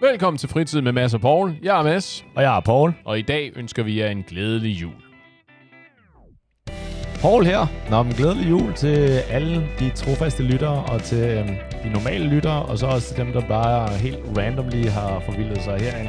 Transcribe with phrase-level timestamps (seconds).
[0.00, 1.56] Velkommen til Fritid med Mads og Paul.
[1.62, 2.94] Jeg er Mads, Og jeg er Paul.
[3.04, 4.92] og i dag ønsker vi jer en glædelig jul.
[7.20, 7.66] Paul her.
[7.90, 8.96] Nå, men glædelig jul til
[9.30, 11.48] alle de trofaste lyttere, og til øhm,
[11.84, 15.80] de normale lyttere, og så også til dem, der bare helt randomly har forvildet sig
[15.80, 16.08] herind.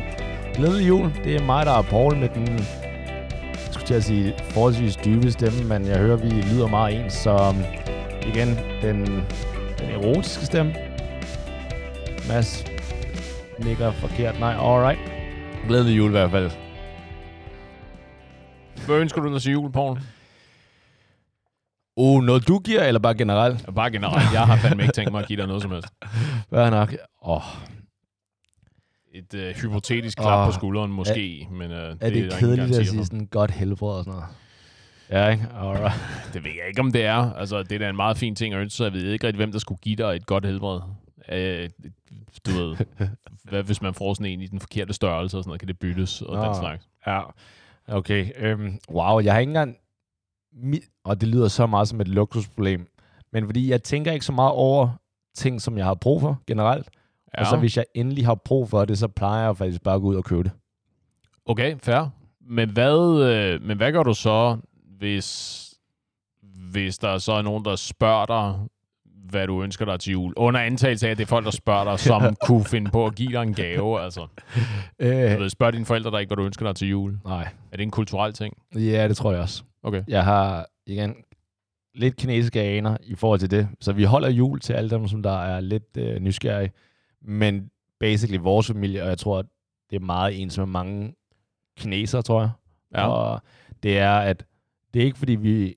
[0.55, 1.11] Glædelig jul.
[1.23, 5.31] Det er mig, der er Paul med den, jeg skulle til at sige, forholdsvis dybe
[5.31, 7.63] stemme, men jeg hører, vi lyder meget ens, så øhm,
[8.33, 8.47] igen,
[8.81, 8.97] den,
[9.79, 10.75] den erotiske stemme.
[12.27, 12.65] Mads
[13.65, 14.39] nikker forkert.
[14.39, 14.99] Nej, alright.
[15.67, 16.51] Glædelig jul i hvert fald.
[18.85, 19.99] Hvad ønsker du dig til jul, Paul?
[21.97, 23.65] Uh, noget du giver, eller bare generelt?
[23.75, 24.33] Bare generelt.
[24.33, 25.87] Jeg har fandme ikke tænkt mig at give dig noget som helst.
[26.49, 26.93] Hvad nok?
[27.23, 27.43] Åh, oh,
[29.13, 30.45] Et øh, hypotetisk klap Åh.
[30.45, 33.97] på skulderen måske, men øh, er det, det ingen kedeligt at sige sådan godt helbred
[33.97, 34.35] og sådan noget?
[35.09, 35.47] Ja, ikke?
[35.61, 35.93] Alright.
[36.33, 37.33] Det ved jeg ikke, om det er.
[37.33, 38.83] Altså, det er da en meget fin ting at ønske sig.
[38.83, 40.79] Jeg ved ikke rigtig, hvem der skulle give dig et godt helbred.
[41.31, 41.69] Øh,
[42.45, 42.77] du ved,
[43.49, 45.79] hvad hvis man får sådan en i den forkerte størrelse og sådan noget, kan det
[45.79, 46.45] byttes og Nå.
[46.45, 46.89] den slags.
[47.07, 47.21] Ja,
[47.87, 48.29] okay.
[48.37, 49.77] Øhm, wow, jeg har ikke engang...
[51.03, 52.87] Og det lyder så meget som et luksusproblem.
[53.33, 54.89] Men fordi jeg tænker ikke så meget over
[55.35, 56.89] ting, som jeg har brug for generelt.
[57.37, 57.41] Ja.
[57.41, 60.01] Og så hvis jeg endelig har brug for det, så plejer jeg faktisk bare at
[60.01, 60.51] gå ud og købe det.
[61.45, 62.09] Okay, fair.
[62.41, 64.57] Men hvad, øh, men hvad gør du så,
[64.97, 65.69] hvis,
[66.71, 68.67] hvis der så er nogen, der spørger dig,
[69.31, 70.33] hvad du ønsker dig til jul?
[70.37, 73.15] Under antagelse af, at det er folk, der spørger dig, som kunne finde på at
[73.15, 74.01] give dig en gave.
[74.01, 74.27] Altså,
[74.99, 77.17] Øh, jeg ved, spørg dine forældre der ikke, hvad du ønsker dig til jul.
[77.25, 77.47] nej.
[77.71, 78.57] Er det en kulturel ting?
[78.75, 79.63] Ja, det tror jeg også.
[79.83, 80.03] Okay.
[80.07, 81.15] Jeg har igen
[81.95, 83.67] lidt kinesiske aner i forhold til det.
[83.81, 86.71] Så vi holder jul til alle dem, som der er lidt øh, nysgerrige.
[87.21, 89.45] Men basically vores familie, og jeg tror, at
[89.89, 91.13] det er meget ens med mange
[91.77, 92.49] kinesere, tror jeg.
[92.95, 93.07] Ja.
[93.07, 93.41] Og
[93.83, 94.45] det er, at
[94.93, 95.75] det er ikke fordi, vi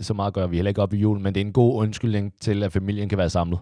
[0.00, 2.34] så meget gør vi heller ikke op i jul, men det er en god undskyldning
[2.40, 3.58] til, at familien kan være samlet.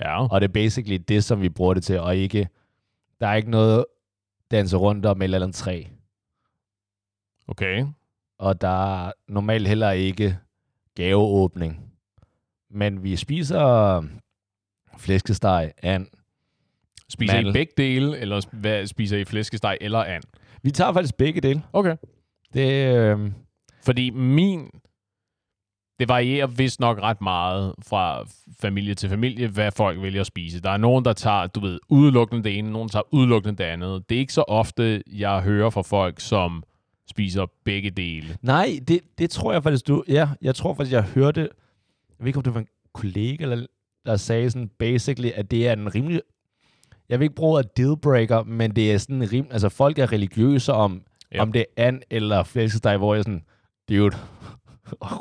[0.00, 0.26] Ja.
[0.26, 2.48] Og det er basically det, som vi bruger det til, og ikke,
[3.20, 3.84] der er ikke noget
[4.50, 5.84] danse rundt om et eller andet træ.
[7.48, 7.86] Okay.
[8.38, 10.38] og der er normalt heller ikke
[10.94, 11.92] gaveåbning.
[12.70, 14.04] Men vi spiser
[14.98, 16.06] flæskesteg, and.
[17.08, 17.52] Spiser I Mandel.
[17.52, 20.22] begge dele, eller hvad, spiser I flæskesteg eller and?
[20.62, 21.62] Vi tager faktisk begge dele.
[21.72, 21.96] Okay.
[22.54, 23.32] Det, øh,
[23.84, 24.70] Fordi min...
[25.98, 28.24] Det varierer vist nok ret meget fra
[28.60, 30.60] familie til familie, hvad folk vælger at spise.
[30.60, 34.08] Der er nogen, der tager, du ved, udelukkende det ene, nogen tager udelukkende det andet.
[34.10, 36.62] Det er ikke så ofte, jeg hører fra folk, som
[37.10, 38.36] spiser begge dele.
[38.42, 40.04] nej, det, det tror jeg faktisk, du...
[40.08, 41.40] Ja, jeg tror faktisk, jeg hørte...
[41.40, 41.48] Jeg
[42.18, 43.66] ved ikke, om det var en kollega, eller,
[44.06, 46.20] der sagde sådan basically, at det er en rimelig...
[47.08, 49.46] Jeg vil ikke bruge et dealbreaker, men det er sådan en rim...
[49.50, 51.02] Altså, folk er religiøse om,
[51.32, 51.42] Ja.
[51.42, 53.42] om det er and eller flæskesteg, hvor jeg er sådan...
[53.88, 54.16] Dude,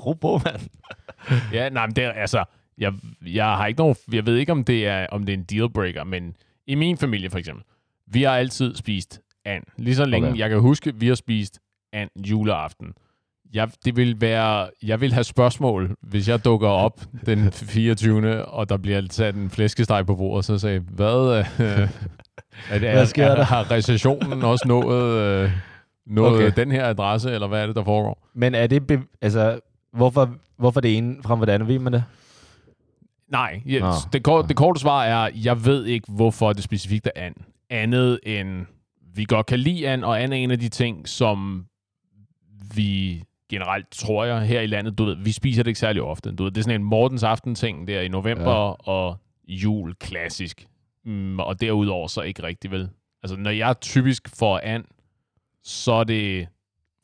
[0.05, 0.61] ro på, mand.
[1.53, 2.43] Ja, nej, men det er, altså,
[2.77, 2.93] jeg,
[3.25, 6.03] jeg har ikke nogen, jeg ved ikke, om det er, om det er en dealbreaker,
[6.03, 6.35] men
[6.67, 7.63] i min familie for eksempel,
[8.07, 9.63] vi har altid spist and.
[9.77, 10.39] Lige så længe, Okay.
[10.39, 11.59] jeg kan huske, vi har spist
[11.93, 12.93] and juleaften.
[13.53, 18.45] Jeg, det vil være, jeg vil have spørgsmål, hvis jeg dukker op den 24.
[18.45, 21.65] og der bliver sat en flæskesteg på bordet, så sagde hvad, øh,
[22.69, 23.43] er det, Hvad er, sker er, der?
[23.43, 25.11] har recessionen også nået,
[25.43, 25.51] øh,
[26.05, 26.51] nået Okay.
[26.55, 28.27] den her adresse, eller hvad er det, der foregår?
[28.33, 28.99] Men er det...
[29.21, 29.59] Altså,
[29.93, 31.67] hvorfor, hvorfor det ene frem for det andet?
[31.67, 32.03] Ved man det?
[33.27, 33.91] Nej, ja, Nå.
[34.13, 37.35] det, kort, det korte svar er, jeg ved ikke, hvorfor det specifikt er and.
[37.69, 38.65] Andet end,
[39.15, 41.65] vi godt kan lide and, og and er en af de ting, som
[42.75, 46.31] vi generelt, tror jeg, her i landet, du ved, vi spiser det ikke særlig ofte.
[46.31, 48.91] Du ved, det er sådan en Mortens aften ting der i november, ja.
[48.91, 49.17] og
[49.47, 50.67] jul klassisk.
[51.05, 52.89] Mm, og derudover så ikke rigtig vel.
[53.23, 54.83] Altså, når jeg typisk får and,
[55.65, 56.47] så er det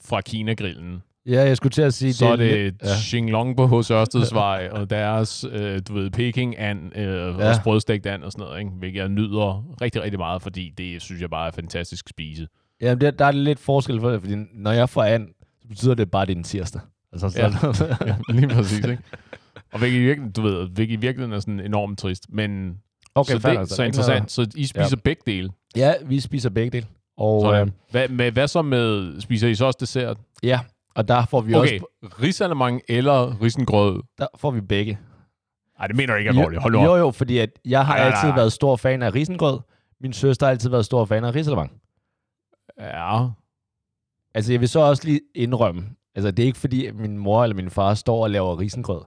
[0.03, 1.01] fra Kina-grillen.
[1.25, 2.13] Ja, jeg skulle til at sige...
[2.13, 2.88] Så er det lidt- ja.
[2.95, 7.03] Xinglong på hos Ørstedsvej, og deres, øh, du ved, Peking and, øh,
[7.39, 7.50] ja.
[7.50, 8.71] Og sprødstegte and og sådan noget, ikke?
[8.71, 12.47] hvilket jeg nyder rigtig, rigtig meget, fordi det synes jeg bare er fantastisk spise.
[12.81, 15.27] Ja, Jamen, der, der er lidt forskel for det, fordi når jeg får and,
[15.61, 16.81] så betyder det bare, at det er en tirsdag.
[17.13, 18.07] Altså, så, Ja.
[18.07, 18.97] Ja, lige præcis, ikke?
[19.73, 22.77] Og hvilket i virkeligheden, du ved, hvilket i virkeligheden er sådan enormt trist, men
[23.16, 24.31] okay, så, det, så er ikke interessant.
[24.31, 24.95] Så I spiser ja.
[25.03, 25.50] begge dele.
[25.75, 26.88] Ja, vi spiser begge dele.
[27.21, 27.68] Og, Sådan.
[27.68, 30.18] øh, Hvad, med, hvad så med, spiser I så også dessert?
[30.44, 30.59] ja,
[30.95, 31.85] og der får vi Okay, også...
[32.23, 34.01] risalemang eller risengrød?
[34.18, 35.00] Der får vi begge.
[35.79, 36.62] Nej, det mener du ikke alvorligt.
[36.62, 36.85] Hold nu op.
[36.85, 38.35] Jo, jo, fordi at jeg har Nej, nej, altid nej.
[38.38, 39.59] været stor fan af risengrød.
[40.01, 41.71] Min søster har altid været stor fan af risalemang.
[42.79, 43.27] Ja,
[44.33, 45.83] Altså, jeg vil så også lige indrømme,
[46.15, 49.01] altså det er ikke fordi, at min mor eller min far står og laver risengrød.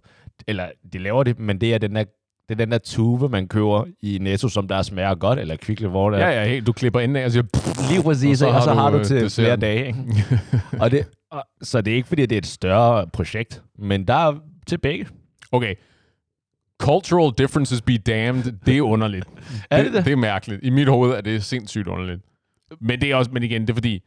[0.47, 2.05] Eller, de laver det, men det er den der,
[2.49, 5.87] det er den der tube, man køber i Netto, som der smager godt, eller Kvickly,
[5.87, 6.29] hvor det er.
[6.29, 6.67] ja, ja, helt.
[6.67, 8.81] Du klipper ind af og siger, pff, Lige præcis, Og og så så, og så
[8.83, 9.45] har du, du, øh, til desserten.
[9.45, 9.87] flere dage.
[9.87, 10.05] Ikke?
[10.83, 14.15] og det, og, så det er ikke fordi, det er et større projekt, men der
[14.15, 14.35] er
[14.67, 15.07] til begge.
[15.53, 15.75] Okay.
[16.83, 19.27] cultural differences be damned, det er underligt.
[19.71, 20.05] Er det det?
[20.05, 20.61] Det er mærkeligt.
[20.65, 22.21] I mit hoved er det sindssygt underligt.
[22.81, 24.03] Men det er også, men igen, det er fordi,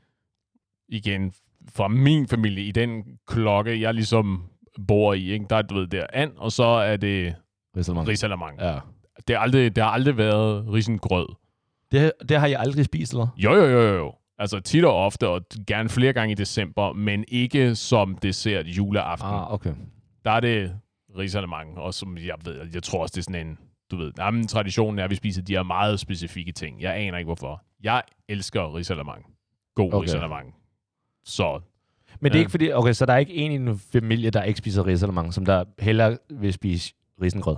[0.89, 1.34] igen,
[1.75, 4.44] fra min familie, i den klokke, jeg ligesom
[4.88, 5.45] bor i, ikke?
[5.50, 7.36] der er, du ved, der and, og så er det
[7.77, 8.07] Risalemang.
[8.07, 8.59] risalamang.
[8.59, 8.79] Ja.
[9.27, 11.27] Det, har aldrig, det har aldrig været risengrød.
[11.91, 13.27] Det, det har jeg aldrig spist, eller?
[13.38, 14.13] Jo, jo, jo, jo, jo.
[14.39, 19.29] Altså tit og ofte, og gerne flere gange i december, men ikke som dessert juleaften.
[19.29, 19.74] Ah, okay.
[20.25, 20.74] Der er det
[21.18, 23.57] risalemang, og som jeg ved, jeg tror også, det er sådan en,
[23.91, 26.81] du ved, jamen, traditionen er, at vi spiser de her meget specifikke ting.
[26.81, 27.62] Jeg aner ikke, hvorfor.
[27.83, 29.25] Jeg elsker risalemang.
[29.75, 30.03] God okay.
[30.03, 30.56] Risalemang.
[31.25, 31.59] Så
[32.19, 32.41] Men det er Ja.
[32.41, 35.33] ikke fordi, okay, så der er ikke en i en familie, der ikke spiser risalemang,
[35.33, 37.56] som der hellere vil spise risengrød.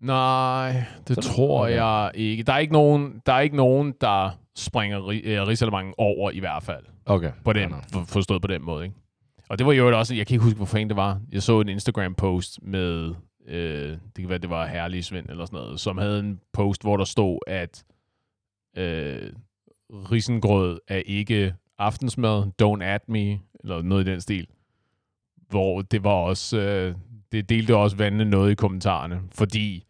[0.00, 1.74] Nej, det Så- tror okay.
[1.74, 2.42] jeg ikke.
[2.42, 6.38] Der er ikke nogen, der, er ikke nogen, der springer ri- øh, risalemangen over i
[6.38, 6.84] hvert fald.
[7.06, 7.32] Okay.
[7.44, 8.96] På den, for, forstået på den måde, ikke?
[9.48, 11.20] Og det var jo også, jeg kan ikke huske, hvor fanden det var.
[11.32, 13.14] Jeg så en Instagram-post med,
[13.46, 16.82] øh, det kan være, det var Herlig Svend eller sådan noget, som havde en post,
[16.82, 17.84] hvor der stod, at
[18.76, 19.32] øh,
[19.90, 24.46] risengrød er ikke aftensmad, don't add me, eller noget i den stil.
[25.48, 26.94] Hvor det var også, øh,
[27.36, 29.84] det delte også vandene noget i kommentarerne, fordi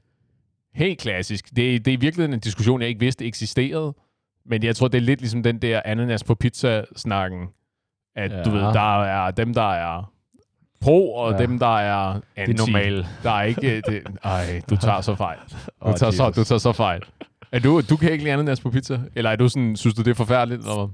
[0.75, 3.95] helt klassisk, det, det er i virkeligheden en diskussion, jeg ikke vidste eksisterede,
[4.47, 7.49] men jeg tror, det er lidt ligesom den der ananas på pizza-snakken,
[8.17, 8.43] at ja.
[8.43, 10.13] du ved, der er dem, der er
[10.81, 11.39] pro, og ja.
[11.39, 12.53] Dem, der er anti.
[12.53, 13.07] Det er normalt.
[13.23, 13.83] Der er ikke...
[13.87, 15.39] Det, ej, du tager så fejl.
[15.87, 16.37] Du, tager, så, Jesus.
[16.37, 17.03] du tager så fejl.
[17.53, 19.01] Er du, du kan ikke lide ananas på pizza?
[19.15, 20.61] Eller er du sådan, synes du, det er forfærdeligt?
[20.61, 20.89] Eller?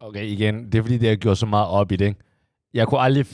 [0.00, 2.06] Okay, igen, det er fordi, det har gjort så meget op i det.
[2.06, 2.20] ikke?
[2.74, 3.26] Jeg kunne aldrig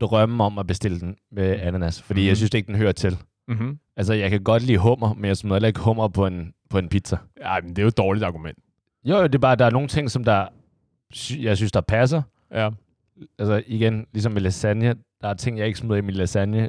[0.00, 2.28] drømme om at bestille den med ananas, fordi Mhm.
[2.28, 3.16] jeg synes ikke, den hører til.
[3.48, 3.78] Mm-hmm.
[3.96, 6.78] Altså, jeg kan godt lide hummer, men jeg smider heller ikke hummer på en, på
[6.78, 7.16] en pizza.
[7.40, 8.58] Ja, men det er jo et dårligt argument.
[9.04, 10.46] Jo, jo, det er bare, der er nogle ting, som der,
[11.42, 12.22] jeg synes, der passer.
[12.54, 12.70] Ja.
[13.38, 16.68] Altså, igen, ligesom med lasagne, der er ting, jeg ikke smider i min lasagne.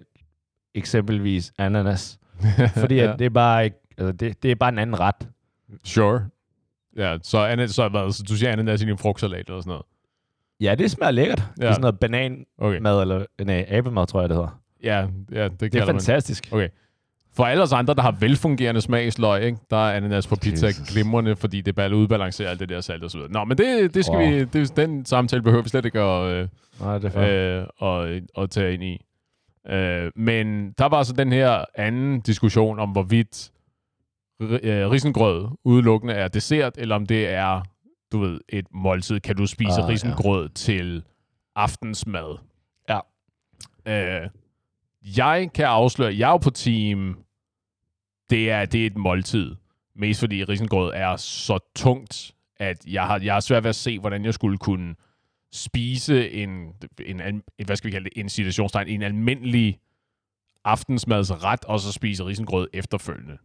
[0.76, 2.20] Eksempelvis ananas.
[2.78, 3.14] Fordi ja.
[3.14, 5.28] at det er bare ikke, altså, det, det er bare en anden ret.
[5.84, 6.26] Sure.
[6.98, 9.86] Ja, så, ananas, så, hvad, så du siger ananas i din frugtsalat eller sådan noget?
[10.62, 11.40] Ja, det smager lækkert.
[11.40, 11.62] Ja.
[11.62, 12.76] Det er sådan noget bananmad, Okay.
[13.02, 14.60] eller nej, abemad, tror jeg, det hedder.
[14.84, 15.00] Ja,
[15.32, 15.96] ja det Det er kalder man.
[15.96, 16.50] fantastisk.
[16.52, 16.70] Okay.
[17.36, 19.58] For alle os andre, der har velfungerende smagsløg, ikke?
[19.70, 20.90] der er ananas på pizza Jesus.
[20.94, 23.32] glimrende, fordi det bare udbalancerer alt det der salt og så videre.
[23.32, 24.30] Nå, men det, det skal Åh.
[24.34, 26.48] vi, det, den samtale behøver vi slet ikke at, øh,
[26.82, 29.06] Nej, det er øh, at, at tage ind i.
[29.70, 33.52] Øh, men der var så den her anden diskussion om, hvorvidt
[34.42, 37.62] øh, risengrød udelukkende er dessert, eller om det er,
[38.12, 39.20] du ved, et måltid.
[39.20, 39.88] Kan du spise Ah, ah, ja.
[39.88, 41.04] risengrød til
[41.56, 42.38] aftensmad?
[42.90, 43.00] Ja.
[43.86, 44.30] Øh,
[45.18, 47.18] jeg kan afsløre, jeg er jo på team,
[48.30, 49.56] det er, det er et måltid.
[49.96, 54.00] Mest fordi risengrød er så tungt, at jeg har, jeg har svært ved at se,
[54.00, 54.96] hvordan jeg skulle kunne
[55.52, 56.50] spise en,
[57.06, 59.80] en, en hvad skal vi kalde det, en situationstegn, en almindelig
[60.64, 63.38] aftensmadsret, og så spise risengrød efterfølgende.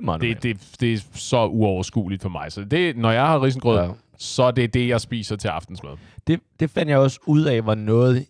[0.00, 2.52] Det, er Det, det, det er så uoverskueligt for mig.
[2.52, 3.90] Så det, når jeg har risengrød, ja.
[4.18, 5.96] så er det det, jeg spiser til aftensmad.
[6.26, 8.26] det, det fandt jeg også ud af, var noget,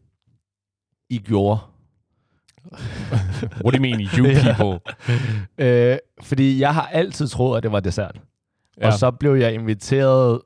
[1.10, 1.60] I gjorde.
[3.64, 4.80] What do you mean, you people?
[5.58, 8.20] Øh, fordi jeg har altid troet, at det var dessert.
[8.80, 8.86] Ja.
[8.86, 10.40] Og så blev jeg inviteret,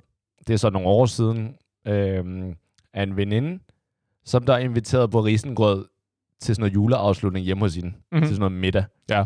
[0.47, 2.55] det er så nogle år siden, øh,
[2.95, 3.59] af en veninde,
[4.25, 5.87] som der er inviteret på risengrød
[6.41, 7.89] til sådan noget juleafslutning hjemme hos hende.
[7.89, 8.19] Mm.
[8.19, 8.21] Mhm.
[8.21, 8.85] Til sådan noget middag.
[9.11, 9.25] Ja.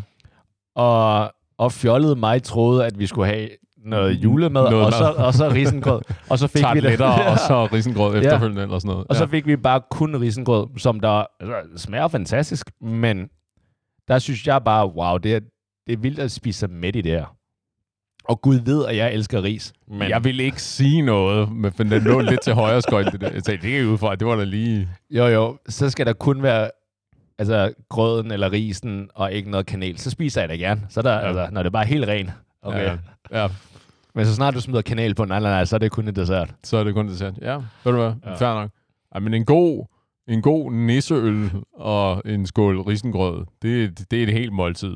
[0.75, 3.49] Og, og fjollede mig troede, at vi skulle have
[3.85, 6.01] noget julemad, Noget og, så, og så risengrød.
[6.29, 7.01] og så fik vi det.
[7.01, 9.07] Og så risengrød efterfølgende eller sådan noget.
[9.09, 13.27] Og så fik vi bare kun risengrød, som der altså, smager fantastisk, men
[14.07, 15.39] der synes jeg bare, wow, det er,
[15.87, 17.25] det er vildt at spise sig mæt i det her.
[18.29, 19.73] Og Gud ved, at jeg elsker ris.
[19.87, 23.11] Men Jeg vil ikke sige noget, men den lå lidt til højre skøjt.
[23.11, 23.29] Det, der.
[23.47, 24.89] jeg det er ud fra, det var da lige...
[25.09, 26.69] jo, jo, så skal der kun være
[27.37, 29.97] altså, grøden eller risen og ikke noget kanel.
[29.99, 30.81] Så spiser jeg det gerne.
[30.89, 31.27] Så er der, Ja.
[31.27, 32.31] altså, når det bare er helt ren.
[32.61, 32.83] Okay.
[33.31, 33.47] Ja, ja,
[34.13, 36.15] Men så snart du smider kanel på, nej, nej, nej, så er det kun en
[36.15, 36.55] dessert.
[36.63, 37.33] så er det kun dessert.
[37.41, 38.13] Ja, ved du hvad?
[38.25, 38.33] Ja.
[38.35, 38.71] Fair nok.
[39.11, 39.85] Ej, men en god,
[40.27, 44.95] en god nisseøl og en skål risengrød, det, det er et helt måltid.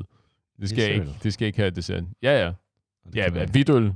[0.60, 2.04] Det skal, ikke, det skal ikke have dessert.
[2.22, 2.52] Ja, ja.
[3.14, 3.92] Ja, hvidøl.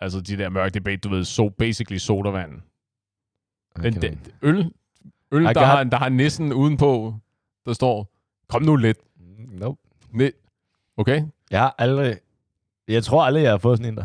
[0.00, 2.52] Altså de der mørke debate, du ved, so, basically sodavand.
[3.82, 4.70] Den, den, øl,
[5.32, 7.14] øl der, har, der har nissen udenpå,
[7.66, 8.12] der står,
[8.48, 8.98] kom nu lidt.
[9.48, 9.80] Nope.
[10.14, 11.22] Ne- okay?
[11.50, 12.16] Jeg har aldrig...
[12.88, 14.04] Jeg tror aldrig, jeg har fået sådan en der.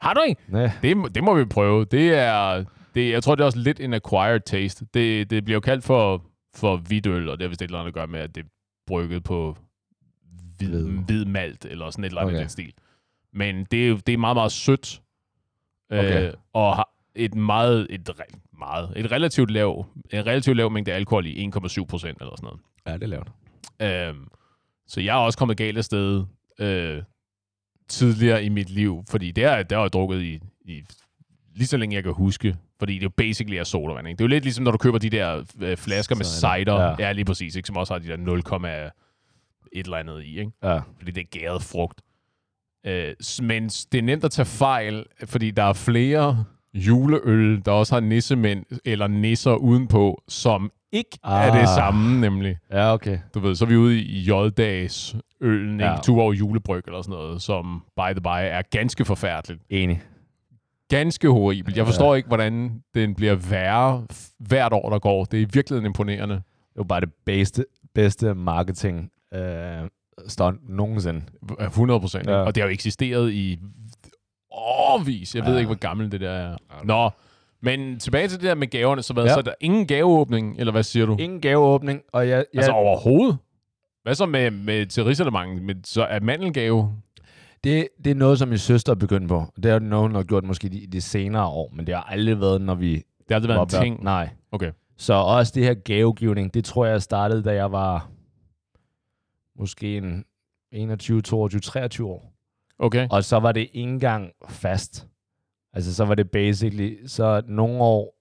[0.00, 0.40] Har du ikke?
[0.48, 0.70] Nej.
[0.82, 1.84] Det, det må vi prøve.
[1.84, 2.64] Det er,
[2.94, 4.86] det, jeg tror, det er også lidt en acquired taste.
[4.94, 6.24] Det, det bliver jo kaldt for,
[6.54, 8.48] for hvidøl, og det er vist et eller andet at gøre med, at det er
[8.86, 9.56] brygget på
[10.58, 11.24] hvid, Hvid.
[11.24, 12.40] malt, eller sådan et eller andet okay.
[12.40, 12.72] Den stil.
[13.32, 15.02] Men det er, det er meget, meget sødt.
[15.90, 16.28] Okay.
[16.28, 18.10] Øh, og har et meget, et,
[18.58, 22.60] meget, et relativt lav, en relativt lav mængde alkohol i 1,7 procent eller sådan noget.
[22.86, 23.28] Ja, det er lavt.
[23.82, 24.28] Øhm,
[24.86, 26.24] Så jeg er også kommet galt af sted
[26.60, 27.02] øh,
[27.88, 30.82] tidligere i mit liv, fordi det har, det har jeg drukket i, i
[31.54, 34.08] lige så længe jeg kan huske, fordi det jo basically er sodavand.
[34.08, 34.18] Ikke?
[34.18, 36.94] Det er jo lidt ligesom, når du køber de der øh, flasker med Cider, ja.
[36.98, 37.12] ja.
[37.12, 37.66] lige præcis, ikke?
[37.66, 38.38] som også har de der 0,
[39.72, 40.52] et eller andet i, ikke?
[40.62, 40.80] Ja.
[40.98, 42.00] fordi det er gæret frugt.
[42.86, 46.44] Øh, men det er nemt at tage fejl, fordi der er flere
[46.74, 51.46] juleøl, der også har nissemænd eller nisser udenpå, som ikke ah.
[51.46, 51.66] er det Ah.
[51.68, 52.56] samme, nemlig.
[52.72, 53.18] Ja, okay.
[53.34, 55.92] Du ved, så er vi ude i J-dags øllen, Ja.
[55.92, 56.02] ikke?
[56.04, 59.62] Tuborg julebryg eller sådan noget, som by the by er ganske forfærdeligt.
[59.70, 60.02] Enig.
[60.88, 61.76] Ganske horribelt.
[61.76, 64.06] Jeg forstår ikke, hvordan den bliver værre
[64.38, 65.24] hvert år, der går.
[65.24, 66.34] Det er virkelig imponerende.
[66.34, 69.88] Det var bare det bedste, bedste marketing øh,
[70.28, 71.22] stunt nogensinde.
[71.60, 72.26] 100 procent.
[72.26, 72.32] Ja.
[72.32, 72.38] Ja.
[72.44, 73.58] Og det har jo eksisteret i
[74.52, 75.34] årvis.
[75.34, 75.58] Jeg ved Ja.
[75.58, 76.56] ikke, hvor gammelt det der er.
[76.84, 77.10] Nå,
[77.62, 79.02] men tilbage til det der med gaverne.
[79.02, 79.32] Så, hvad, Ja.
[79.32, 81.16] så er der ingen gaveåbning, eller hvad siger du?
[81.20, 83.38] Ingen gaveåbning, og jeg, jeg, Altså overhovedet?
[84.02, 85.04] Hvad så med, med til?
[85.04, 86.94] Med, så er mandelgave?
[87.64, 89.44] det, det er noget, som min søster er begyndt på.
[89.62, 92.02] Det er noget, hun har gjort måske i de, de senere år, men det har
[92.02, 94.04] aldrig været, når vi Det har aldrig været en ting.
[94.04, 94.28] Nej.
[94.52, 94.72] Okay.
[94.96, 98.10] Så også det her gavegivning, det tror jeg startede, da jeg var
[99.58, 100.24] måske en
[100.72, 102.32] 21, 22, 23 år.
[102.78, 103.08] Okay.
[103.10, 105.06] Og så var det ikke engang fast.
[105.72, 108.16] Altså, så var det basically, så nogle år,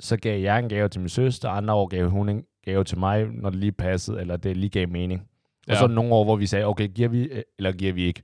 [0.00, 2.98] så gav jeg en gave til min søster, andre år gav hun en gave til
[2.98, 5.20] mig, når det lige passede, eller det lige gav mening.
[5.68, 5.78] Og Ja.
[5.78, 8.22] så nogle år, hvor vi sagde, okay, giver vi, eller giver vi ikke.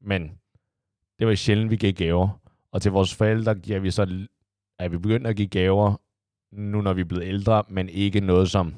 [0.00, 0.32] Men
[1.18, 2.40] det var sjældent, vi gav gaver.
[2.72, 4.26] Og til vores forældre giver vi så,
[4.78, 6.00] at vi begyndte at give gaver,
[6.52, 8.74] nu når vi er blevet ældre, men ikke noget som...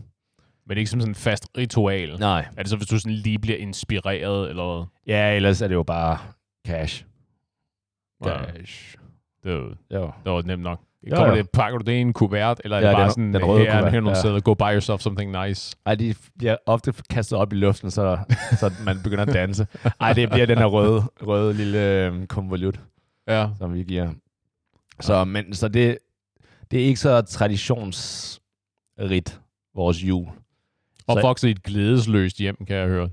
[0.67, 2.19] Men ikke som sådan en fast ritual.
[2.19, 2.49] Nej.
[2.57, 4.87] Er det så, hvis du sådan lige bliver inspireret, eller hvad?
[5.15, 6.19] Ja, ellers er det jo bare
[6.67, 7.05] cash.
[8.25, 8.97] Cash.
[9.45, 10.11] Det, var, Jo.
[10.25, 10.81] det var nemt nok.
[11.07, 11.39] Ja, Kommer ja.
[11.39, 13.45] det, pakker du det i en kuvert, eller er Ja, det bare den- sådan, den
[13.45, 14.39] røde her, kuvert, her nogle ja.
[14.39, 15.77] go buy yourself something nice?
[15.87, 18.19] Ej, de bliver ofte kastet op i luften, så,
[18.61, 19.67] så man begynder at danse.
[20.01, 22.81] Ej, det bliver den her røde, røde lille øh, konvolut,
[23.29, 23.49] Ja.
[23.59, 24.11] som vi giver.
[25.01, 25.99] Så, men, så det,
[26.71, 29.41] det er ikke så traditionsrigt,
[29.75, 30.27] vores jul.
[31.09, 33.09] Opvokset i et glædesløst hjem, kan jeg høre.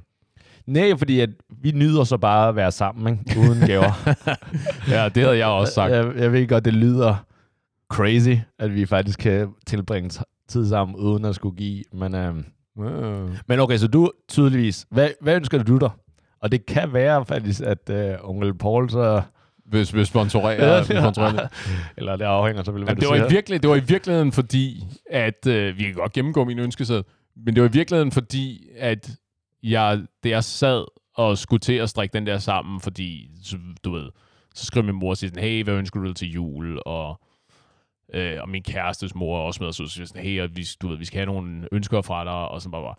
[0.69, 1.29] Nej, fordi at
[1.61, 3.39] vi nyder så bare at være sammen, ikke?
[3.39, 4.09] uden gaver.
[4.95, 5.91] Ja, det havde jeg også sagt.
[5.93, 7.15] Jeg, jeg ved godt, det lyder
[7.91, 10.09] crazy, at vi faktisk kan tilbringe
[10.49, 11.83] tid sammen, uden at skulle give.
[11.93, 12.45] Men, øhm,
[12.79, 12.83] Ja.
[13.47, 15.89] men okay, så du tydeligvis, hvad, hvad ønsker du dig?
[16.41, 19.21] Og det kan være faktisk, at øh, onkel Paul så...
[19.65, 21.49] Hvis vi sponsorerer, sponsorerer det.
[21.97, 23.29] Eller det afhænger selvfølgelig, hvad Jamen, det, var i siger.
[23.38, 27.03] virkelig, det var i virkeligheden fordi, at øh, vi kan godt gennemgå min ønskesæd,
[27.45, 29.09] men det var i virkeligheden fordi, at
[29.63, 30.85] jeg, da jeg sad
[31.15, 33.29] og skulle til at strikke den der sammen, fordi,
[33.83, 34.09] du ved,
[34.55, 36.79] så skrev min mor og siger sådan, hey, hvad ønsker du til jul?
[36.85, 37.21] Og,
[38.13, 40.67] øh, og min kærestes mor er også med, og så siger sådan, hey, og vi,
[40.81, 42.95] du ved, vi skal have nogle ønsker fra dig, og sådan bare, bare.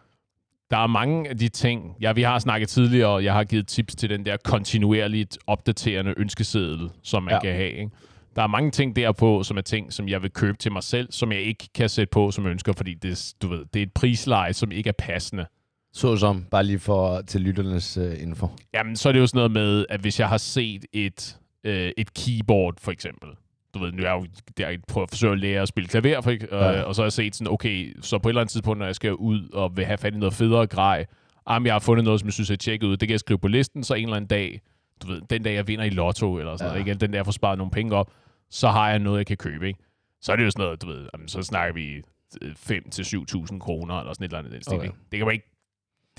[0.70, 3.66] Der er mange af de ting, ja, vi har snakket tidligere, og jeg har givet
[3.66, 7.40] tips til den der kontinuerligt opdaterende ønskeseddel, som man ja.
[7.40, 7.90] kan have, ikke?
[8.36, 11.12] Der er mange ting derpå, som er ting, som jeg vil købe til mig selv,
[11.12, 13.92] som jeg ikke kan sætte på som ønsker, fordi det, du ved, det er et
[13.92, 15.46] prisleje, som ikke er passende.
[15.92, 18.48] Så som, bare lige for til lytternes øh, info.
[18.74, 21.92] Jamen, så er det jo sådan noget med, at hvis jeg har set et, øh,
[21.98, 23.28] et keyboard, for eksempel,
[23.74, 24.26] du ved, nu er jeg jo
[24.58, 26.82] der, prøver at forsøge at lære at spille klaver, for, øh, Ja.
[26.82, 28.94] og så har jeg set sådan, okay, så på et eller andet tidspunkt, når jeg
[28.94, 31.06] skal ud og vil have fat i noget federe grej,
[31.44, 33.38] om jeg har fundet noget, som jeg synes er tjekket ud, det kan jeg skrive
[33.38, 34.60] på listen, så en eller anden dag,
[35.02, 36.68] du ved, den dag jeg vinder i lotto, eller sådan Ja.
[36.68, 36.90] noget, ikke?
[36.90, 38.10] Eller den dag jeg får sparet nogle penge op,
[38.50, 39.80] så har jeg noget, jeg kan købe, ikke?
[40.22, 42.02] Så er det jo sådan noget, du ved, jamen, så snakker vi
[42.44, 44.68] 5-7.000 kroner, eller sådan et eller andet.
[44.72, 44.88] Okay.
[45.12, 45.49] Det kan man ikke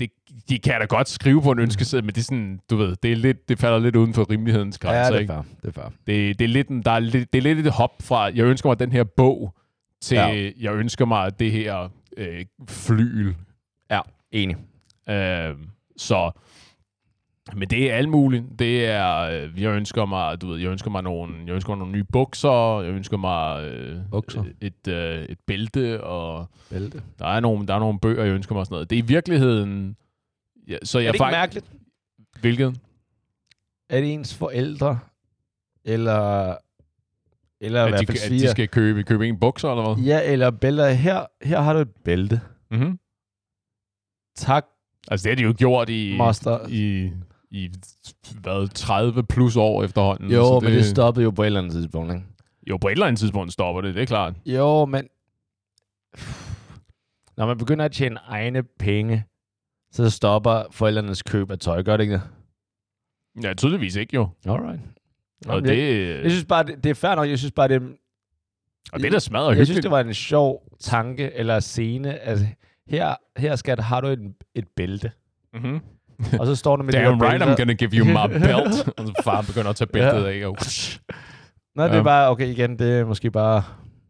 [0.02, 0.10] det,
[0.48, 3.12] de kan da godt skrive på en ønskeseddel, men det er sådan, du ved, det,
[3.12, 5.10] er lidt, det falder lidt uden for rimelighedens Ja, grænser.
[5.10, 5.32] det er ikke?
[5.32, 5.42] fair.
[5.62, 5.92] Det er fair.
[6.06, 8.44] Det, det, er lidt, en- der er lidt, det er lidt et hop fra, jeg
[8.44, 9.54] ønsker mig den her bog,
[10.00, 10.26] til Ja.
[10.28, 10.50] ja.
[10.60, 13.34] jeg ønsker mig det her øh, flyl.
[13.90, 14.00] Ja,
[14.32, 14.56] enig.
[15.08, 15.54] Øh,
[15.96, 16.30] så,
[17.54, 18.44] men det er alt muligt.
[18.58, 21.78] Det er, øh, jeg ønsker mig, du ved, jeg ønsker mig nogle, jeg ønsker mig
[21.78, 24.44] nogle nye bukser, jeg ønsker mig øh, Bukser?
[24.60, 27.02] et, øh, et bælte, og Bælte.
[27.18, 28.90] der er, nogle, der er nogle bøger, jeg ønsker mig og sådan noget.
[28.90, 29.96] Det er i virkeligheden,
[30.68, 31.66] ja, så jeg er det ikke fakt- mærkeligt?
[32.40, 32.80] Hvilket?
[33.90, 34.98] Er det ens forældre,
[35.84, 36.56] eller,
[37.60, 40.04] eller At de, fald at de skal købe, købe en bukser, eller hvad?
[40.04, 40.90] Ja, eller bælter.
[40.90, 42.40] Her, her har du et bælte.
[42.70, 42.98] Mm-hmm.
[44.36, 44.66] Tak,
[45.08, 46.68] Altså, det har de jo gjort i, master.
[46.68, 47.10] i,
[47.54, 47.70] i
[48.40, 50.30] hvad, 30 plus år efterhånden.
[50.30, 50.62] Jo, så det...
[50.62, 52.24] men det stoppede jo på et eller andet tidspunkt, ikke?
[52.70, 54.34] Jo, på et eller andet tidspunkt stopper det, det er klart.
[54.46, 55.08] Jo, men...
[57.36, 59.24] Når man begynder at tjene egne penge,
[59.92, 62.22] så stopper forældrenes køb af tøj, gør det ikke det?
[63.44, 64.28] Ja, tydeligvis ikke jo.
[64.46, 64.80] Alright.
[65.46, 67.28] Og Jamen, det, Jeg, jeg synes bare, det, det er fair nok.
[67.28, 67.82] Jeg synes bare, det,
[68.92, 69.66] og det er da smadret jeg hyggeligt.
[69.66, 72.18] synes, det var en sjov tanke eller scene.
[72.18, 72.46] Altså,
[72.88, 75.12] her, her skat, har du et, et bælte.
[75.54, 75.80] mm-hmm.
[76.40, 77.54] og så står der med Damn de right, bælter.
[77.54, 78.88] I'm gonna give you my belt.
[78.98, 80.46] og så far begynder at tage bæltet af.
[80.46, 80.56] Og
[81.76, 82.02] Nå, det er Ja.
[82.02, 83.62] bare, okay, igen, det er måske bare...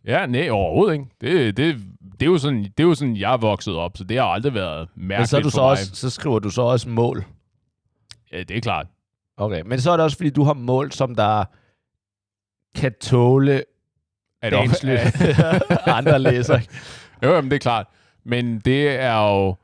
[0.06, 1.04] ja, nej, overhovedet ikke.
[1.20, 1.76] Det, det,
[2.20, 4.24] det, er jo sådan, det er jo sådan, jeg er vokset op, så det har
[4.24, 5.70] aldrig været mærkeligt Men så, du for så, mig.
[5.70, 7.24] også, så skriver du så også mål.
[8.32, 8.86] Ja, det er klart.
[9.36, 11.44] Okay, men så er det også, fordi du har mål, som der
[12.80, 13.62] kan tåle
[14.42, 14.52] At.
[15.86, 16.60] Andre læser.
[17.24, 17.86] Jo, jamen, det er klart.
[18.24, 19.56] Men det er jo...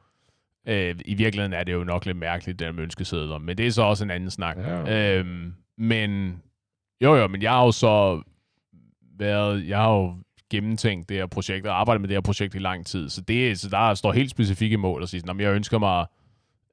[0.68, 3.38] Øh, I virkeligheden er det jo nok lidt mærkeligt, der med ønskesedler.
[3.38, 4.56] Men det er så også en anden snak.
[4.56, 5.18] Ja.
[5.18, 6.42] Øhm, men...
[7.02, 8.22] Jo, jo, men jeg har jo så
[9.18, 9.68] været...
[9.68, 10.14] Jeg har jo
[10.50, 13.08] gennemtænkt det her projekt, og arbejdet med det her projekt i lang tid.
[13.08, 15.78] Så, det, så der står helt specifikke mål og siger, sådan, "Nå, men jeg ønsker
[15.78, 16.06] mig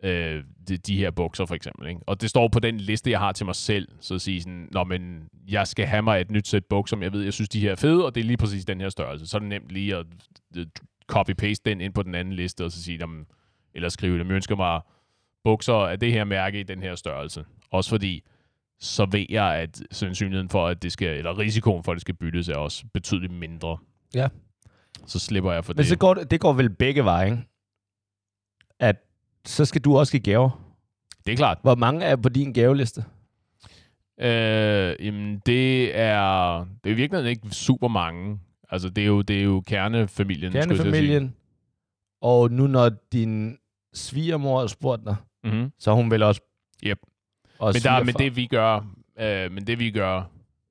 [0.04, 1.88] øh, de, de her bukser, for eksempel.
[1.88, 2.02] Ikke?
[2.08, 3.88] Og det står på den liste, jeg har til mig selv.
[4.00, 7.04] Så at sige sådan, Nå, men jeg skal have mig et nyt sæt bukser, som
[7.04, 8.90] jeg ved, jeg synes, de her er fede, og det er lige præcis den her
[8.90, 9.28] størrelse.
[9.28, 10.06] Så er det nemt lige at
[10.58, 10.66] øh,
[11.12, 13.26] copy-paste den ind på den anden liste, og så sige, jamen,
[13.76, 14.82] eller skrive dem, jeg ønsker mig
[15.44, 17.46] bukser af det her mærke i den her størrelse.
[17.72, 18.24] Også fordi,
[18.80, 22.16] så ved jeg, at sandsynligheden for, at det skal, eller risikoen for, at det skal
[22.16, 23.78] byttes, er også betydeligt mindre.
[24.16, 24.28] Ja.
[25.06, 25.88] Så slipper jeg for Men det.
[25.88, 27.44] så går det, det går vel begge veje, ikke?
[28.80, 28.96] At
[29.46, 30.76] så skal du også give gaver.
[31.26, 31.58] Det er klart.
[31.62, 33.06] Hvor mange er på din gaveliste?
[34.20, 38.40] Øh, jamen, det er, det er i virkeligheden ikke super mange.
[38.70, 40.52] Altså, det er jo, det er jo kernefamilien.
[40.52, 40.92] skulle jeg til at sige.
[40.92, 41.36] Kernefamilien.
[42.22, 43.58] Og nu når din
[43.96, 45.72] svigermor har spurgt dig, Mhm.
[45.80, 46.42] så er hun vel også...
[46.84, 47.00] Yep.
[47.60, 48.76] Og Men, der, men det vi gør,
[49.20, 50.24] øh, men det vi gør,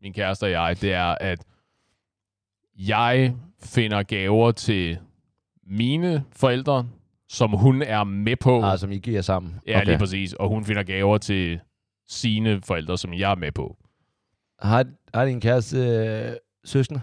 [0.02, 1.44] min kæreste og jeg, det er, at
[2.78, 4.98] jeg finder gaver til
[5.66, 6.88] mine forældre,
[7.28, 8.62] som hun er med på.
[8.62, 9.60] Ah, som I giver sammen.
[9.66, 9.86] Ja, okay.
[9.86, 10.32] lige præcis.
[10.32, 11.60] Og hun finder gaver til
[12.08, 13.76] sine forældre, som jeg er med på.
[14.60, 16.32] Har, har din kæreste øh,
[16.64, 17.00] søskende?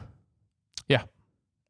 [0.89, 0.99] Ja.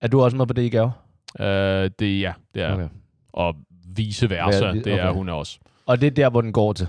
[0.02, 0.92] Er du også med på det i gaver?
[1.40, 2.74] Øh, det, ja, det er.
[2.74, 2.90] Okay.
[3.34, 3.56] Og
[3.96, 5.14] vice versa, Ja, det er okay.
[5.18, 5.60] hun også.
[5.86, 6.88] Og det er der, hvor den går til?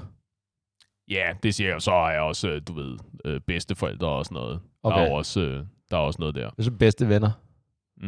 [1.10, 1.82] Ja, det siger jeg.
[1.82, 4.60] Så har jeg også, øh, du ved, øh, bedsteforældre og sådan noget.
[4.82, 4.96] Okay.
[4.96, 5.12] Der, Okay.
[5.12, 6.50] er også, øh, der er også noget der.
[6.50, 7.30] Det er så bedste venner?
[7.96, 8.06] Mm,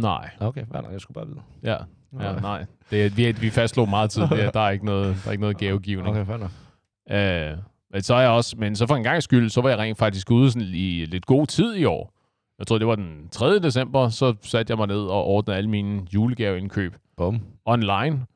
[0.00, 0.30] nej.
[0.40, 0.92] Okay, fair nok.
[0.92, 1.40] Jeg skulle bare vide.
[1.62, 1.76] Ja,
[2.22, 2.64] ja nej.
[2.90, 4.22] Det, er- vi, vi fastslog meget tid.
[4.22, 6.08] Det, er- der er ikke noget, der er ikke noget gavegivning.
[6.08, 6.50] Okay, fair nok.
[7.10, 7.58] Øh,
[7.92, 9.98] men så er jeg også, men så for en gang skyld, så var jeg rent
[9.98, 12.14] faktisk ude sådan i lidt god tid i år.
[12.58, 13.58] Jeg tror, det var den 3.
[13.58, 17.40] december, så satte jeg mig ned og ordnede alle mine julegaveindkøb Bum.
[17.64, 18.26] online.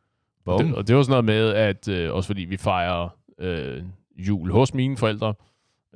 [0.45, 0.65] Bum.
[0.67, 3.09] Det, og det var sådan noget med, at øh, også fordi vi fejrer
[3.39, 3.83] øh,
[4.17, 5.35] jul hos mine forældre,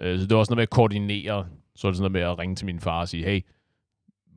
[0.00, 1.46] øh, så det var også noget med at koordinere.
[1.76, 3.40] Så var det sådan noget med at ringe til min far og sige, hey,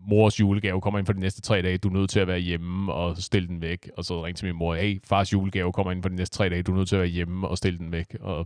[0.07, 2.39] mors julegave kommer ind for de næste tre dage, du er nødt til at være
[2.39, 3.89] hjemme og stille den væk.
[3.97, 6.49] Og så ringe til min mor, hey, fars julegave kommer ind for de næste tre
[6.49, 8.17] dage, du er nødt til at være hjemme og stille den væk.
[8.21, 8.37] Og,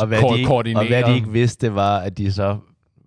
[0.00, 2.58] Og hvad, ko- de ikke, og hvad de ikke vidste, var, at de så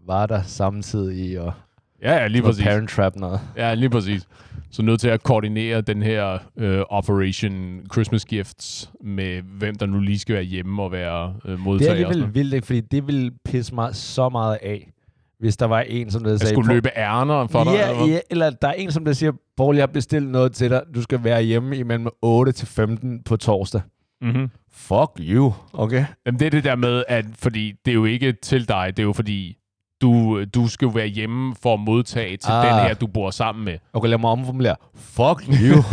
[0.08, 1.54] var der samtidig og
[2.02, 2.64] Ja, ja, lige præcis.
[2.64, 3.40] parent trap noget.
[3.58, 4.28] Ja, lige præcis.
[4.72, 10.00] Så nødt til at koordinere den her øh, Operation Christmas Gifts med, hvem der nu
[10.00, 11.92] lige skal være hjemme og være øh, Det er modtager.
[11.92, 12.66] og sådan alligevel vildt, ikke?
[12.68, 14.92] fordi det ville pisse mig så meget af,
[15.40, 16.54] hvis der var en, som der Jeg sagde...
[16.54, 17.74] skulle "Paul- løbe ærner for dig.
[17.74, 20.70] eller Ja, eller der er en, som der siger, Paul, jeg har bestilt noget til
[20.70, 20.82] dig.
[20.96, 23.82] Du skal være hjemme imellem 8 til 15 på torsdag.
[24.22, 24.50] Mm-hmm.
[24.72, 26.06] Fuck you, okay?
[26.26, 29.04] Jamen, det er det der med, at fordi det er jo ikke til dig, det
[29.04, 29.58] er jo fordi,
[30.02, 32.66] du, du skal jo være hjemme for at modtage til Ah.
[32.66, 33.78] den her, du bor sammen med.
[33.94, 34.76] Okay, lad mig omformulere.
[34.96, 35.84] Fuck you.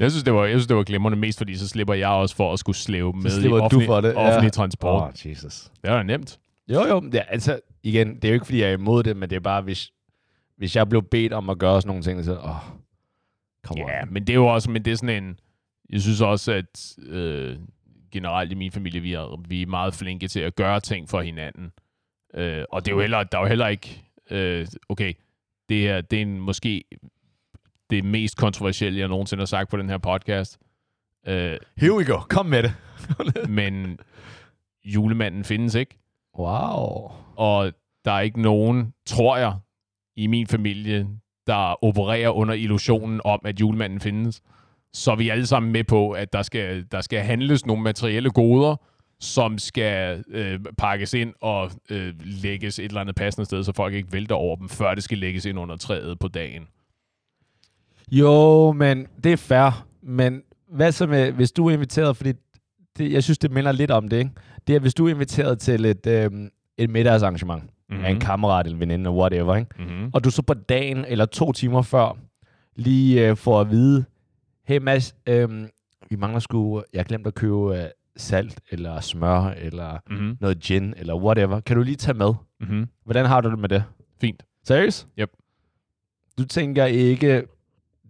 [0.00, 2.36] Jeg synes, det var, jeg synes, det var glimrende mest, fordi så slipper jeg også
[2.36, 4.28] for at skulle slæve med i slipper du offentlig, for det, ja.
[4.28, 5.02] offentlig transport.
[5.24, 5.70] oh, Jesus.
[5.82, 6.38] Det er da nemt.
[6.68, 7.10] Jo, jo.
[7.12, 9.40] Ja, altså, igen, det er jo ikke, fordi jeg er imod det, men det er
[9.40, 9.90] bare, hvis,
[10.58, 12.32] hvis jeg blev bedt om at gøre sådan nogle ting, så...
[12.36, 12.56] Åh, oh,
[13.66, 14.12] come Ja, on.
[14.12, 15.36] men det er jo også, men det er sådan en,
[15.90, 17.56] jeg synes også, at øh,
[18.12, 21.20] generelt i min familie, vi er, vi er meget flinke til at gøre ting for
[21.20, 21.70] hinanden.
[22.34, 25.12] Øh, og det er jo heller, der er jo heller ikke, øh, okay,
[25.68, 26.84] det her, det er en, måske
[27.90, 30.58] det mest kontroversielle, jeg nogensinde har sagt på den her podcast.
[31.26, 32.18] Øh, Here we go.
[32.28, 32.74] Kom med det.
[33.48, 33.98] men
[34.84, 35.98] julemanden findes ikke,
[36.38, 37.10] Wow.
[37.36, 37.72] og
[38.04, 39.54] der er ikke nogen, tror jeg,
[40.16, 41.08] i min familie,
[41.46, 44.42] der opererer under illusionen om, at julemanden findes.
[44.92, 48.30] Så er vi alle sammen med på, at der skal, der skal handles nogle materielle
[48.30, 48.76] goder,
[49.20, 53.94] som skal øh, pakkes ind og øh, lægges et eller andet passende sted, så folk
[53.94, 56.68] ikke vælter over dem, før det skal lægges ind under træet på dagen.
[58.12, 59.86] Jo, men det er fair.
[60.02, 62.32] Men hvad så med, hvis du er inviteret, fordi
[62.98, 64.30] det, jeg synes, det minder lidt om det, ikke?
[64.66, 66.30] Det er, hvis du er inviteret til et, øh,
[66.78, 68.04] et middagsarrangement mm-hmm.
[68.04, 69.70] af en kammerat eller veninde, eller whatever, ikke?
[69.78, 70.10] Mm-hmm.
[70.12, 72.16] og du så på dagen eller to timer før
[72.76, 74.04] lige øh, får at vide,
[74.64, 75.48] hey Mads, øh,
[76.10, 77.84] vi mangler sgu, jeg har glemt at købe øh,
[78.20, 80.36] salt, eller smør, eller Mm-hmm.
[80.40, 81.60] noget gin, eller whatever.
[81.60, 82.34] Kan du lige tage med?
[82.60, 82.86] Mm-hmm.
[83.04, 83.84] Hvordan har du det med det?
[84.20, 84.42] Fint.
[84.64, 85.08] Seriøst?
[85.18, 85.30] Yep.
[86.38, 87.42] Du tænker ikke,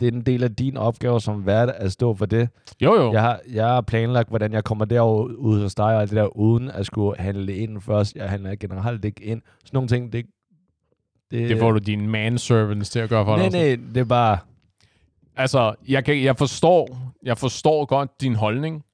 [0.01, 2.49] det er en del af din opgave som vært at stå for det.
[2.83, 3.13] Jo, jo.
[3.13, 6.17] Jeg har, jeg har planlagt, hvordan jeg kommer derover ud hos dig og alt det
[6.17, 8.17] der, uden at skulle handle ind først.
[8.17, 9.43] Jeg handler generelt ikke ind.
[9.65, 10.27] Sådan nogle ting, det...
[11.31, 13.77] Det får du dine manservants til at gøre for Nej, dig.
[13.77, 14.39] nej, det er bare...
[15.37, 18.85] Altså, jeg, kan, jeg, forstår, jeg forstår godt din holdning,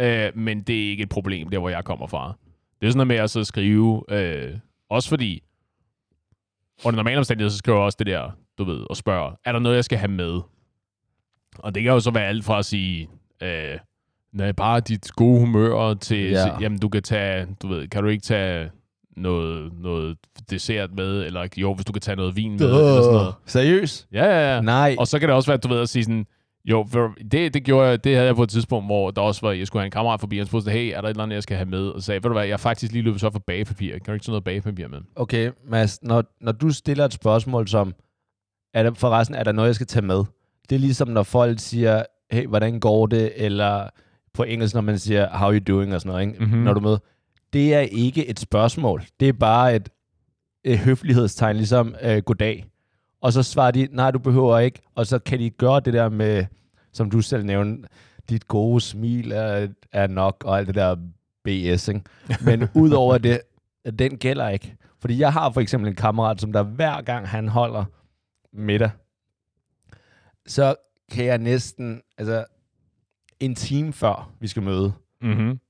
[0.00, 2.36] øh, men det er ikke et problem, der hvor jeg kommer fra.
[2.80, 4.54] Det er sådan noget med at så skrive, øh,
[4.90, 5.42] også fordi,
[6.84, 9.58] under normale omstændigheder, så skriver jeg også det der, du ved, og spørger, er der
[9.58, 10.40] noget, jeg skal have med?
[11.58, 13.08] Og det kan jo så være alt fra at sige,
[13.42, 13.78] øh,
[14.32, 16.46] nej, bare dit gode humør til, Ja.
[16.46, 16.56] ja.
[16.60, 18.70] jamen du kan tage, du ved, kan du ikke tage
[19.16, 20.16] noget, noget
[20.50, 23.34] dessert med, eller jo, hvis du kan tage noget vin med, eller sådan noget.
[23.46, 24.08] Seriøst?
[24.12, 24.60] Ja, ja, ja.
[24.60, 24.96] Nej.
[24.98, 26.26] Og så kan det også være, at du ved at sige sådan,
[26.64, 29.40] jo, for det, det gjorde jeg, det havde jeg på et tidspunkt, hvor der også
[29.46, 31.22] var, jeg skulle have en kammerat forbi, og han spurgte, hey, er der et eller
[31.22, 31.88] andet, jeg skal have med?
[31.88, 33.92] Og så sagde, ved du hvad, jeg har faktisk lige løbet så for bagepapir.
[33.92, 34.98] Kan du ikke tage noget bagepapir med?
[35.16, 37.94] Okay, Mads, når, når du stiller et spørgsmål som,
[38.74, 40.24] er der, forresten, er der noget, jeg skal tage med?
[40.68, 43.32] Det er ligesom, når folk siger, hey, hvordan går det?
[43.36, 43.88] Eller
[44.34, 45.94] på engelsk, når man siger, how are you doing?
[45.94, 46.44] Og sådan noget, ikke?
[46.44, 46.58] Mhm.
[46.58, 46.98] Når du er med.
[47.52, 49.02] Det er ikke et spørgsmål.
[49.20, 49.88] Det er bare et,
[50.64, 52.64] et høflighedstegn, ligesom øh, goddag.
[53.20, 54.80] Og så svarer de, nej, du behøver ikke.
[54.94, 56.46] Og så kan de gøre det der med,
[56.92, 57.88] som du selv nævnte,
[58.28, 60.96] dit gode smil er, er nok, og alt det der
[61.44, 62.02] BS, ikke?
[62.44, 63.40] Men udover det,
[63.98, 64.76] den gælder ikke.
[65.00, 67.84] Fordi jeg har for eksempel en kammerat, som der hver gang han holder
[68.52, 68.90] middag,
[70.46, 70.74] så
[71.12, 72.44] kan jeg næsten, altså
[73.40, 75.60] en time før vi skal møde, Mm-hmm.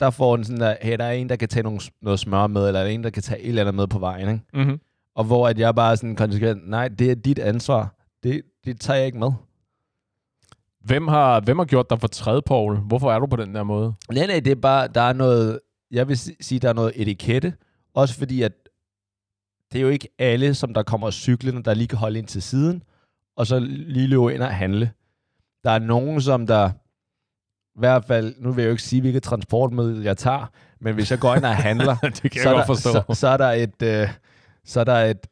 [0.00, 2.46] der får den sådan der, hey, der er en, der kan tage nogle, noget smør
[2.46, 4.44] med, eller der er en, der kan tage et eller andet med på vejen, ikke?
[4.54, 4.80] Mm-hmm.
[5.14, 7.94] Og hvor at jeg bare er sådan konsekvent, nej, det er dit ansvar.
[8.22, 9.32] Det, det tager jeg ikke med.
[10.80, 12.76] Hvem har, hvem har gjort dig for træde, Paul?
[12.78, 13.94] Hvorfor er du på den der måde?
[14.12, 16.92] Nej, nej, det er bare, der er noget, jeg vil si- sige, der er noget
[16.94, 17.54] etikette.
[17.94, 18.52] Også fordi, at
[19.72, 22.42] det er jo ikke alle, som der kommer cyklende, der lige kan holde ind til
[22.42, 22.82] siden,
[23.36, 24.90] og så lige løbe ind og handle.
[25.64, 26.70] Der er nogen, som der,
[27.76, 30.50] i hvert fald, nu vil jeg jo ikke sige, hvilket transportmiddel jeg tager,
[30.80, 32.90] men hvis jeg går ind og handler, det kan så, jeg er der, forstå.
[32.92, 34.08] så, så er der et, øh,
[34.64, 35.26] så er der et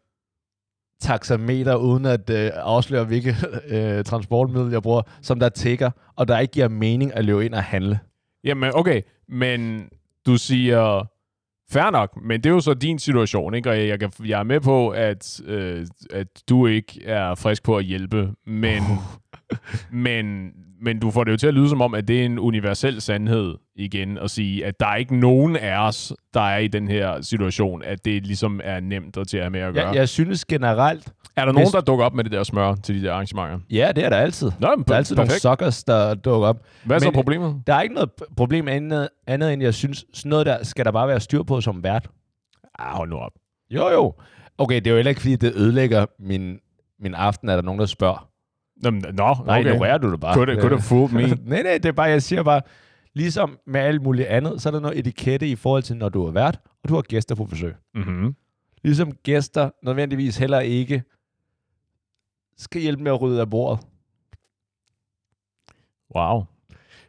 [1.00, 3.36] taxameter, uden at øh, afsløre, hvilket
[3.74, 7.54] øh, transportmiddel jeg bruger, som der tigger, og der ikke giver mening at løbe ind
[7.54, 7.98] og handle.
[8.44, 9.88] Jamen, okay, men
[10.26, 11.06] du siger,
[11.70, 13.70] fair nok, men det er jo så din situation, ikke?
[13.70, 17.76] Og jeg, kan, jeg er med på, at, øh, at du ikke er frisk på
[17.76, 18.82] at hjælpe, men,
[20.06, 22.38] men, men du får det jo til at lyde som om, at det er en
[22.38, 26.68] universel sandhed igen, at sige, at der er ikke nogen af os, der er i
[26.68, 29.86] den her situation, at det ligesom er nemt at til at have med at gøre.
[29.86, 32.74] Jeg, jeg synes generelt, er der nogen, hvis- der dukker op med det der smør
[32.74, 33.58] til de der arrangementer?
[33.70, 34.50] ja, det er der altid.
[34.60, 35.42] Nå, men Der er altid nogle perfekt.
[35.42, 36.56] suckers, der dukker op.
[36.84, 37.62] Hvad er så Men- problemet?
[37.66, 40.90] Der er ikke noget problem andet, andet end, jeg synes, sådan noget der skal der
[40.92, 42.08] bare være styr på som vært.
[42.78, 43.32] Ah, hold nu op.
[43.70, 44.14] Jo, jo.
[44.58, 46.58] Okay, det er jo heller ikke, fordi det ødelægger min,
[47.00, 48.28] min aften, er der nogen, der spørger.
[48.82, 49.00] Nå, nå
[49.46, 49.60] Nej, okay.
[49.72, 50.34] ignorerer du det bare.
[50.34, 51.22] Could, could have fooled me.
[51.50, 52.60] nej, nej, det er bare, jeg siger bare,
[53.14, 56.26] ligesom med alt muligt andet, så er der noget etikette i forhold til, når du
[56.26, 57.74] er vært, og du har gæster på besøg.
[57.94, 58.34] mm-hmm.
[58.84, 61.02] Ligesom gæster nødvendigvis heller ikke
[62.56, 63.86] skal hjælpe med at rydde af bordet.
[66.16, 66.44] Wow.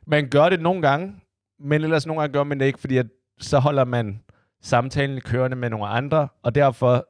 [0.07, 1.15] Man gør det nogle gange,
[1.59, 3.05] men ellers nogle gange gør man det ikke, fordi at
[3.39, 4.19] så holder man
[4.61, 7.07] samtalen kørende med nogle andre, og derfor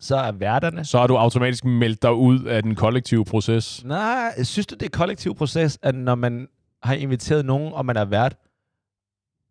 [0.00, 0.84] så er værterne.
[0.84, 3.84] Så har du automatisk meldt dig ud af den kollektive proces.
[3.84, 6.48] Nej, synes du, det er kollektiv proces, at når man
[6.82, 8.36] har inviteret nogen, og man er vært,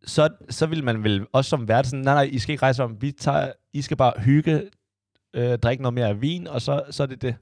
[0.06, 2.84] så, så vil man vel også som vært sådan, nej, nej, I skal ikke rejse
[2.84, 4.62] om, vi tager, I skal bare hygge,
[5.34, 7.36] øh, drikke noget mere vin, og så, så er det det.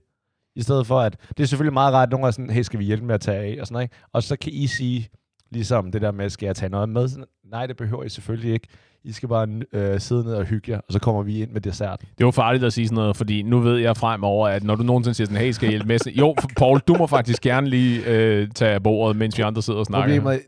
[0.56, 2.80] I stedet for, at det er selvfølgelig meget rart, at nogen er sådan, hey, skal
[2.80, 3.96] vi hjælpe med at tage af, og sådan noget, ikke?
[4.14, 5.10] Og så kan I sige,
[5.52, 7.10] ligesom det der med, skal jeg tage noget med?
[7.46, 8.68] Nej, det behøver I selvfølgelig ikke.
[9.04, 11.62] I skal bare øh, sidde ned og hygge jer, og så kommer vi ind med
[11.62, 12.02] dessert.
[12.02, 14.84] Det jo farligt at sige sådan noget, fordi nu ved jeg fremover, at når du
[14.84, 16.00] nogensinde siger sådan, hey, skal jeg hjælpe med?
[16.08, 19.80] Jo, Paul, du må faktisk gerne lige øh, tage af bordet, mens vi andre sidder
[19.80, 20.16] og snakker.
[20.16, 20.42] Problemet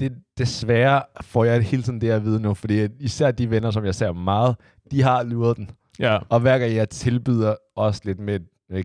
[0.00, 3.84] det, desværre får jeg hele tiden det at vide nu, fordi især de venner, som
[3.84, 4.56] jeg ser meget,
[4.90, 5.70] de har luret den.
[5.98, 8.82] Ja, Og hver gang jeg tilbyder også lidt med, med,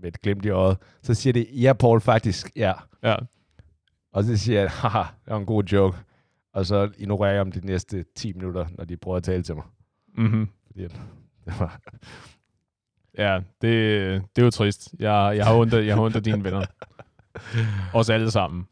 [0.00, 2.72] med et glimt i øjet, så siger de, ja Paul, faktisk, ja.
[3.02, 3.14] ja.
[4.18, 5.98] Og så siger jeg, haha, det var en god joke.
[6.52, 9.54] Og så ignorerer jeg om de næste 10 minutter, når de prøver at tale til
[9.54, 9.64] mig.
[10.16, 10.48] Mm-hmm.
[10.66, 10.82] Fordi
[11.44, 11.80] det var,
[13.18, 13.72] Ja, det,
[14.36, 14.94] det er jo trist.
[14.98, 16.64] Jeg, jeg har ondt af, jeg har ondt af dine venner.
[17.94, 18.66] Os alle sammen.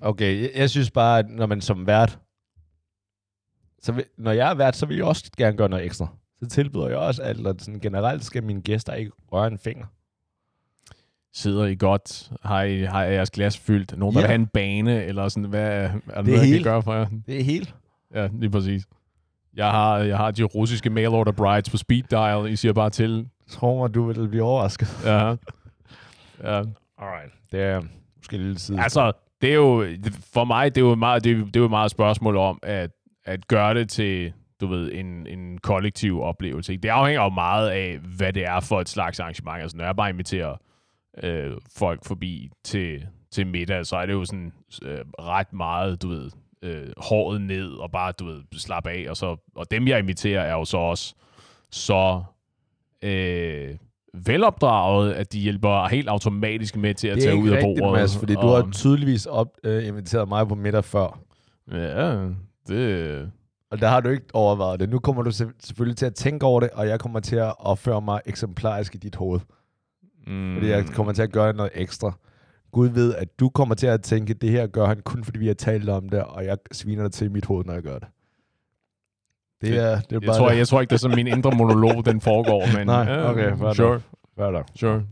[0.00, 2.18] okay, jeg, jeg synes bare, at når man som vært,
[3.82, 6.06] så vil, når jeg er vært, så vil jeg også gerne gøre noget ekstra.
[6.42, 9.86] Så tilbyder jeg også alt, at sådan generelt skal mine gæster ikke røre en finger.
[11.34, 12.30] Sidder I godt?
[12.44, 13.98] Har, I, har jeres glas fyldt?
[13.98, 14.24] Nogen, der Ja.
[14.26, 15.04] vil have en bane?
[15.04, 15.88] Eller sådan, hvad er der
[16.22, 17.06] noget, er jeg kan helt- gøre for jer?
[17.26, 17.74] Det er helt.
[18.14, 18.82] Ja, lige præcis.
[19.56, 22.52] Jeg har, jeg har de russiske mail order brides på speed dial.
[22.52, 23.28] I siger bare til.
[23.48, 24.88] tror mig, du vil blive overrasket.
[25.04, 25.16] Ja.
[26.42, 26.62] ja.
[26.98, 27.32] Alright.
[27.52, 27.82] Det er
[28.16, 28.80] måske lidt side.
[28.82, 29.86] Altså, det er jo,
[30.34, 32.58] for mig, det er jo meget, det er, det er jo meget et spørgsmål om,
[32.62, 32.90] at,
[33.24, 36.76] at gøre det til, du ved, en, en kollektiv oplevelse.
[36.76, 39.62] Det afhænger jo meget af, hvad det er for et slags arrangement.
[39.62, 40.56] Altså, når jeg bare inviterer
[41.22, 46.08] øh, folk forbi til, til middag, så er det jo sådan øh, ret meget, du
[46.08, 46.30] ved,
[46.62, 49.06] øh, håret ned og bare, du ved, slappe af.
[49.10, 51.14] Og, så, og dem, jeg inviterer, er jo så også
[51.70, 52.22] så
[53.02, 53.76] øh,
[54.26, 57.62] velopdraget, at de hjælper helt automatisk med til at det er tage ikke ud af
[57.62, 57.92] bordet.
[57.92, 61.20] Mads, fordi du har tydeligvis op, øh, inviteret mig på middag før.
[61.72, 62.28] Ja,
[62.68, 63.30] det...
[63.70, 64.88] Og der har du ikke overvejet det.
[64.88, 67.54] Nu kommer du selv- selvfølgelig til at tænke over det, og jeg kommer til at
[67.58, 69.40] opføre mig eksemplarisk i dit hoved.
[70.26, 72.12] Mm, Fordi jeg kommer til at gøre noget ekstra.
[72.72, 75.46] Gud ved, at du kommer til at tænke, det her gør han kun fordi vi
[75.46, 77.98] har talt om det, og jeg sviner det til i mit hoved, når jeg gør
[77.98, 78.08] det.
[79.60, 80.58] Det Det- er, det er jeg, bare tror, det.
[80.58, 82.86] jeg tror ikke, det er sådan min indre monolog, den foregår, men...
[82.86, 84.00] Nej, ja, okay, fair Sure,
[84.34, 84.62] Hvad er der?
[84.76, 85.02] sure.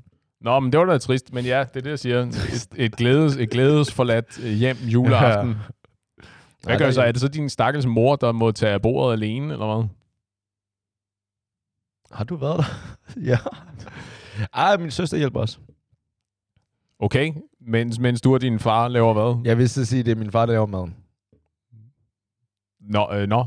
[0.40, 2.18] Nå, men det var da trist, men ja, det er det, jeg siger.
[2.22, 5.48] Et, et, glædes, et glædes forladt øh, hjem juleaften.
[5.50, 6.24] Ja.
[6.62, 7.02] Hvad gør så?
[7.02, 9.88] Er det så din stakkels mor, der må tage af bordet alene, eller hvad?
[12.10, 12.64] Har du været der?
[13.30, 13.36] ja.
[14.54, 15.60] Ej, min søster hjælper os.
[16.98, 19.42] Okay, mens, mens du og din far laver hvad?
[19.44, 20.96] Jeg vil så sige, at det er min far, der laver maden.
[22.80, 23.46] Nå, øh, nå.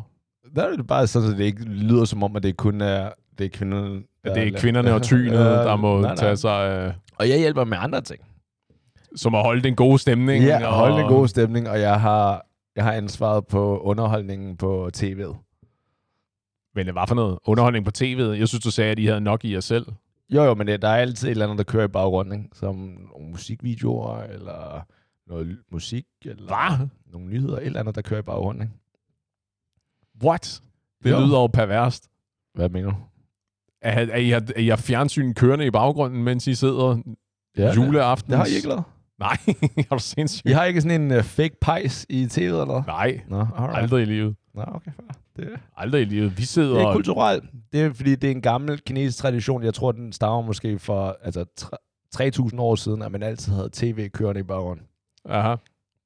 [0.56, 3.12] Der er det bare sådan, at det ikke lyder som om, at det kun er,
[3.38, 3.90] det er kvinderne.
[4.24, 6.16] Der det er laver- kvinderne og tynet, Ja, der må nej, nej.
[6.16, 6.70] tage sig...
[6.88, 8.22] Øh, Og jeg hjælper med andre ting.
[9.16, 10.44] som at holde den gode stemning.
[10.44, 14.90] Ja, og holde en god stemning, og jeg har, jeg har ansvaret på underholdningen på
[14.98, 15.36] tv'et.
[16.76, 17.40] Men hvad for noget?
[17.46, 18.22] Underholdning på tv'et?
[18.40, 19.86] Jeg synes, du sagde, at I havde nok i jer selv.
[20.30, 22.50] Jo, jo, men det, der er altid et eller andet, der kører i baggrunden, ikke?
[22.56, 24.86] som nogle musikvideoer, eller
[25.28, 26.46] noget musik, eller
[26.78, 26.88] Hvad?
[27.12, 28.62] nogle nyheder, et eller andet, der kører i baggrunden.
[28.62, 28.74] Ikke?
[30.24, 30.62] What?
[31.04, 31.20] Det Jo.
[31.20, 32.10] lyder jo perverst.
[32.54, 32.96] Hvad mener du?
[33.82, 36.98] Er, er, I, har, er I har fjernsyn kørende i baggrunden, mens I sidder
[37.58, 38.32] Ja, juleaften?
[38.32, 38.84] Det har I ikke lavet.
[39.20, 39.38] Nej,
[39.78, 40.46] er du sindssygt?
[40.50, 42.84] I har ikke sådan en uh, fake pejs i tv'et, eller?
[42.88, 43.78] Nej, Nå, alright.
[43.78, 44.36] aldrig i livet.
[44.54, 45.08] Nå, okay, fair.
[45.36, 46.38] Det, Aldrig i livet.
[46.38, 46.74] Vi sidder...
[46.78, 47.44] det er kulturelt.
[47.74, 49.64] Det er, fordi det er en gammel kinesisk tradition.
[49.64, 53.70] Jeg tror, den stammer måske for altså, tre- 3.000 år siden, at man altid havde
[53.74, 54.86] tv kørende i baggrunden.
[55.30, 55.56] Aha,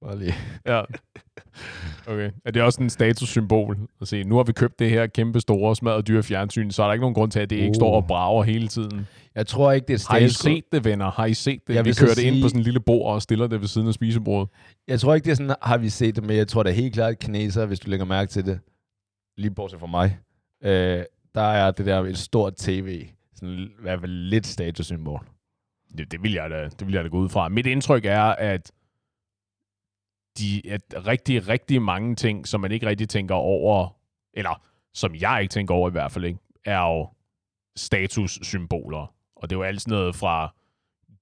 [0.06, 0.34] Bare lige.
[0.66, 0.82] ja.
[2.08, 2.32] Okay.
[2.46, 5.76] Er det også en statussymbol at se, nu har vi købt det her kæmpe store
[5.76, 7.76] smadret dyre fjernsyn, så er der ikke nogen grund til, at det ikke Uh.
[7.76, 9.08] står og brager hele tiden.
[9.36, 11.12] Jeg tror ikke, det er et Har I status set det, venner?
[11.12, 11.76] Har I set det?
[11.76, 13.68] Jeg vi kører det ind på sige- sådan en lille bord og stiller det ved
[13.68, 14.50] siden af spisebordet.
[14.88, 16.94] Jeg tror ikke, det er sådan, har vi set det, men jeg tror da helt
[16.94, 18.60] klart, at kineser, hvis du lægger mærke til det,
[19.40, 20.20] lige bortset fra mig,
[20.62, 21.04] øh,
[21.36, 25.28] der er det der et stort tv, sådan i hvert fald lidt statussymbol.
[25.98, 27.50] Det, det, vil jeg da, det vil jeg da gå ud fra.
[27.50, 28.72] Mit indtryk er, at
[30.38, 33.98] de, at rigtig, rigtig mange ting, som man ikke rigtig tænker over,
[34.34, 34.62] eller
[34.94, 37.10] som jeg ikke tænker over i hvert fald ikke, er jo
[37.76, 39.14] statussymboler.
[39.36, 40.56] Og det er jo alt sådan noget fra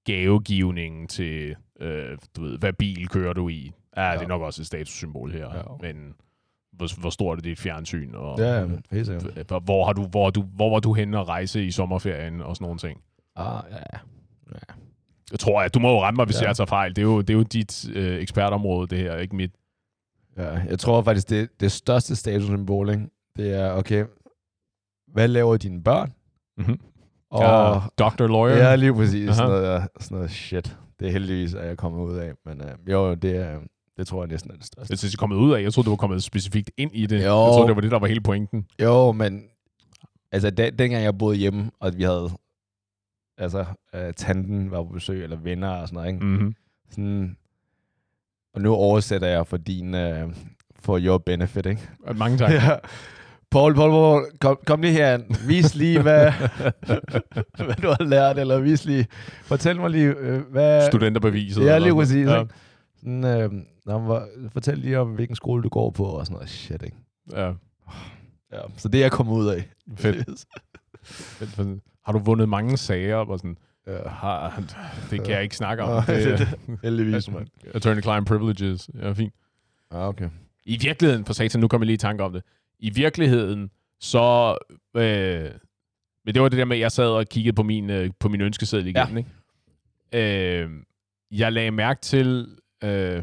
[0.04, 3.72] gavegivning til, øh, du ved, hvad bil kører du i?
[3.96, 4.14] Ja, ja.
[4.14, 5.56] det er nok også et statussymbol her.
[5.56, 5.62] Ja.
[5.80, 6.14] Men
[6.78, 8.14] hvor, hvor stort er dit fjernsyn?
[8.14, 9.62] Og, Ja, ja, helt sikkert.
[9.64, 12.64] hvor, har du, hvor, du, hvor var du henne og rejse i sommerferien og sådan
[12.64, 13.00] nogle ting?
[13.36, 13.98] Ah, ja, ja.
[15.30, 16.46] Jeg tror, at du må jo rette mig, hvis ja.
[16.46, 16.90] Jeg tager fejl.
[16.96, 19.50] Det er jo, det er jo dit øh, ekspertområde, det her, ikke mit.
[20.36, 23.06] Ja, jeg tror faktisk, det, det største statussymbol, ikke?
[23.36, 24.04] det er, okay,
[25.12, 26.12] hvad laver dine børn?
[26.56, 26.80] Mm-hmm.
[27.30, 28.26] Og, ja, Dr.
[28.26, 28.56] Lawyer.
[28.56, 29.28] ja, lige præcis.
[29.28, 29.36] Aha.
[29.36, 30.76] Sådan noget, sådan noget shit.
[31.00, 32.32] Det er heldigvis, at jeg er kommet ud af.
[32.44, 33.58] Men øh, jo, det, er,
[33.98, 34.92] det tror jeg næsten er det største.
[34.92, 35.62] Jeg synes, jeg er kommet ud af.
[35.62, 37.16] Jeg troede, du var kommet specifikt ind i det.
[37.16, 37.20] Jo.
[37.20, 38.66] Jeg troede, det var det, der var hele pointen.
[38.82, 39.44] Jo, men
[40.32, 42.30] altså, da, dengang jeg boede hjemme, og vi havde,
[43.38, 46.26] altså, øh, tanten var på besøg, eller venner og sådan noget, ikke?
[46.26, 46.54] Mm-hmm.
[46.90, 47.36] Sådan,
[48.54, 50.32] og nu oversætter jeg for din, uh,
[50.80, 51.88] for your benefit, ikke?
[52.14, 52.50] Mange tak.
[52.62, 52.76] Ja.
[53.50, 55.18] Paul, Paul, Paul, kom, kom lige her.
[55.46, 56.32] Vis lige, hvad,
[57.66, 59.06] hvad du har lært, eller vis lige,
[59.42, 60.86] fortæl mig lige, øh, hvad...
[60.86, 61.64] Studenterbeviset.
[61.64, 62.26] Ja, lige præcis.
[62.26, 62.36] Ja.
[62.36, 62.44] Ja.
[62.98, 63.50] Sådan, øh,
[63.84, 66.96] hvor, fortæl lige om, hvilken skole du går på, og sådan noget shit, ikke?
[67.32, 67.52] ja.
[68.52, 69.68] Ja, så det er jeg kommet ud af.
[69.96, 70.46] Fedt.
[71.02, 71.80] Fedt.
[72.04, 73.16] Har du vundet mange sager?
[73.16, 74.08] Og sådan, Ja.
[74.08, 74.62] har,
[75.10, 75.88] det kan jeg ikke snakke om.
[76.08, 77.46] Nej, Det, det- Heldigvis, mand.
[77.74, 78.90] Attorney-client privileges.
[78.94, 79.34] Ja, fint.
[79.90, 80.28] Ah, okay.
[80.64, 82.42] I virkeligheden, for satan, nu kommer jeg lige i tanke om det.
[82.78, 84.56] I virkeligheden, så...
[84.96, 85.50] Øh,
[86.24, 88.28] men det var det der med, at jeg sad og kiggede på min, øh, på
[88.28, 88.96] min ønskeseddel igen.
[89.12, 89.16] Ja.
[90.12, 90.62] Ikke?
[90.62, 90.70] Øh,
[91.30, 92.46] jeg lagde mærke til...
[92.84, 93.22] Øh,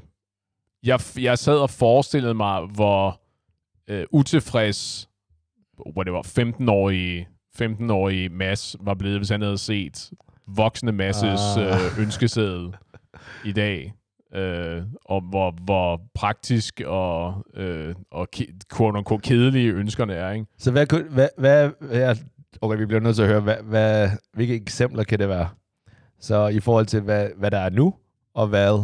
[0.84, 3.22] jeg, jeg sad og forestillede mig, hvor
[3.88, 5.10] øh, utilfreds
[5.96, 7.28] var 15-årige
[7.62, 10.12] 15-årige Mads var blevet, hvis han havde set
[10.48, 11.64] voksne Masses Ah.
[11.66, 12.76] øh, ønskeseddel
[13.46, 13.94] i dag.
[14.36, 18.28] Øh, og hvor, hvor praktisk og, øh, og
[18.74, 20.32] quote unquote kedelige ønskerne er.
[20.32, 20.46] Ikke?
[20.58, 22.16] Så hvad, kunne- hvad, hvad, hvad
[22.62, 25.50] okay, vi bliver nødt til at høre, hvad, hvad, hvilke eksempler kan det være?
[26.20, 27.94] Så i forhold til, hvad, hvad der er nu,
[28.34, 28.84] og hvad...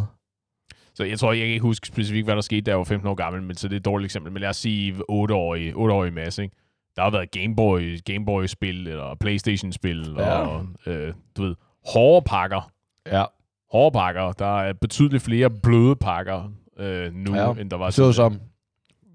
[0.94, 3.08] Så jeg tror, jeg kan ikke huske specifikt, hvad der skete, da jeg var 15
[3.08, 4.32] år gammel, men så det er et dårligt eksempel.
[4.32, 6.56] Men lad os sige 8-årige, 8-årige masse, ikke?
[6.96, 10.30] Der har været Gameboy, Gameboy-spil, eller Playstation-spil, Ja.
[10.38, 11.54] og øh, du ved,
[11.92, 12.72] hårde pakker.
[13.06, 13.24] Ja,
[13.72, 14.32] Hårde pakker.
[14.32, 17.52] Der er betydeligt flere bløde pakker øh, nu, Ja.
[17.52, 18.40] end der var så som...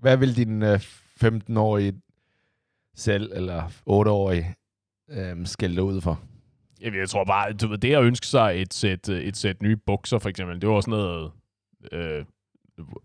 [0.02, 0.80] Hvad vil din øh,
[1.24, 1.94] 15-årige
[2.96, 4.56] selv, eller 8-årige,
[5.10, 6.20] øh, skælde ud for?
[6.82, 9.76] Jeg tror bare, du ved, det at ønske sig et sæt, øh, et sæt nye
[9.76, 11.32] bukser, for eksempel, det var sådan noget,
[11.92, 12.26] øh,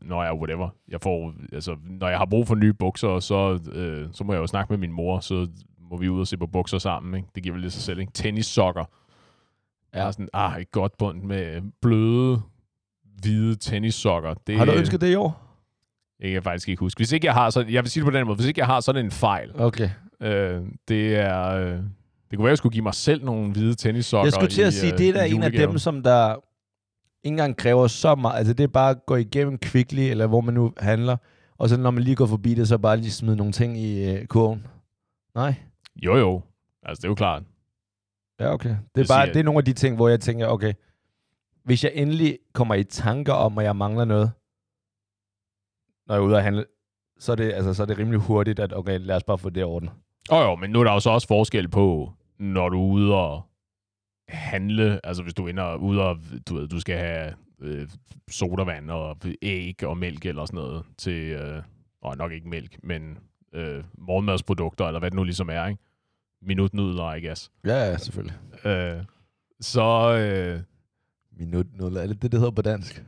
[0.02, 4.08] når jeg, whatever, jeg får, altså, når jeg har brug for nye bukser, så, øh,
[4.12, 5.48] så må jeg jo snakke med min mor, så
[5.90, 7.28] må vi ud og se på bukser sammen, ikke?
[7.35, 8.12] Det giver vel lidt sig selv, ikke?
[8.12, 8.85] Tennissokker.
[9.94, 10.04] Ja.
[10.04, 10.12] Ja.
[10.12, 12.42] Sådan, ah, et godt bund med bløde,
[13.22, 14.35] hvide tennissokker.
[14.46, 15.48] Det, Har du ønsket det i år?
[16.20, 16.98] Jeg kan faktisk ikke huske.
[16.98, 18.66] Hvis ikke jeg har, så, jeg vil sige det på den måde, hvis ikke jeg
[18.66, 19.90] har sådan en fejl, Okay.
[20.22, 23.74] øh, det er, øh, det kunne være, at jeg skulle give mig selv nogle hvide
[23.74, 25.78] tennissokker Jeg skulle til i, at sige, øh, det er da i en af dem,
[25.78, 26.35] som der
[27.24, 28.38] ikke engang kræver så meget.
[28.38, 31.16] Altså det er bare at gå igennem Kvickly, eller hvor man nu handler,
[31.58, 34.11] og så når man lige går forbi det, så bare lige smide nogle ting i
[34.11, 34.66] øh, kurven.
[35.35, 35.54] Nej?
[35.96, 36.42] Jo, jo.
[36.82, 37.42] Altså, det er jo klart.
[38.40, 38.68] Ja, okay.
[38.94, 40.72] Det er, bare, siger- det er nogle af de ting, hvor jeg tænker, okay,
[41.64, 44.30] hvis jeg endelig kommer i tanker om, at jeg mangler noget,
[46.06, 46.64] når jeg er ude at handle,
[47.18, 49.50] så er det, altså, så er det rimelig hurtigt, at okay, lad os bare få
[49.50, 49.90] det ordnet.
[50.30, 52.92] Åh oh, jo, men nu er der jo så også forskel på, når du er
[52.92, 53.42] ude og
[54.33, 56.18] handle, altså hvis du ender ude og,
[56.49, 57.88] du du skal have øh,
[58.31, 61.62] sodavand og æg og mælk eller sådan noget til, øh,
[62.03, 63.18] og nok ikke mælk, men
[63.53, 65.83] øh, morgenmadsprodukter, eller hvad det nu ligesom er, ikke?
[66.42, 67.51] Minutnudler, I guess.
[67.66, 68.37] Ja, ja, selvfølgelig.
[68.64, 69.05] Øh,
[69.61, 70.61] så, øh,
[71.38, 73.05] Minut, noget, er det det, det hedder på dansk?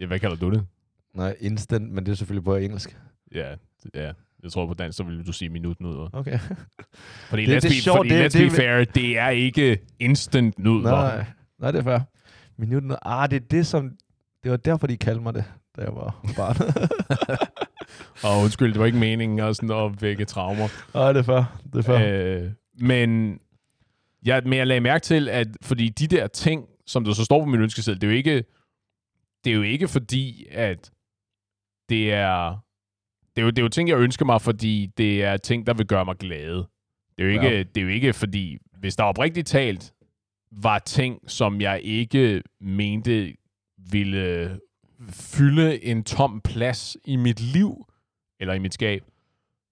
[0.00, 0.66] ja, hvad kalder du det?
[1.14, 2.98] Nej, instant, men det er selvfølgelig på engelsk.
[3.34, 3.54] Ja,
[3.94, 4.12] ja.
[4.42, 6.08] Jeg tror på dansk, så vil du sige minutnudler.
[6.12, 6.38] Okay.
[7.30, 9.28] Fordi, Det- let's, det er be, sjovt, fordi det- let's det- be fair, det er
[9.28, 10.90] ikke instant nudler.
[10.90, 11.24] Nej,
[11.60, 12.00] nej, det er fair.
[12.58, 13.90] Minuten, ah, det er det, som...
[14.42, 15.44] Det var derfor, de kaldte mig det,
[15.76, 16.56] da jeg var barn.
[18.24, 20.68] Og undskyld, det var ikke meningen at, sådan at vække traumer.
[20.94, 21.60] ah, det er fair.
[21.72, 22.42] Det er fair.
[22.44, 23.38] Øh, men,
[24.24, 27.40] jeg, men jeg lagde mærke til, at fordi de der ting, som der så står
[27.40, 28.44] på min ønskeseddel, det er jo ikke,
[29.44, 30.90] det er jo ikke fordi, at
[31.88, 32.56] det er,
[33.38, 35.74] det er, jo, det er jo ting, jeg ønsker mig, fordi det er ting, der
[35.74, 36.56] vil gøre mig glade.
[37.16, 37.58] Det er jo ikke, Ja.
[37.62, 39.92] det er jo ikke fordi, hvis der oprigtigt talt
[40.52, 43.34] var ting, som jeg ikke mente
[43.90, 44.58] ville
[45.10, 47.86] fylde en tom plads i mit liv,
[48.40, 49.02] eller i mit skab,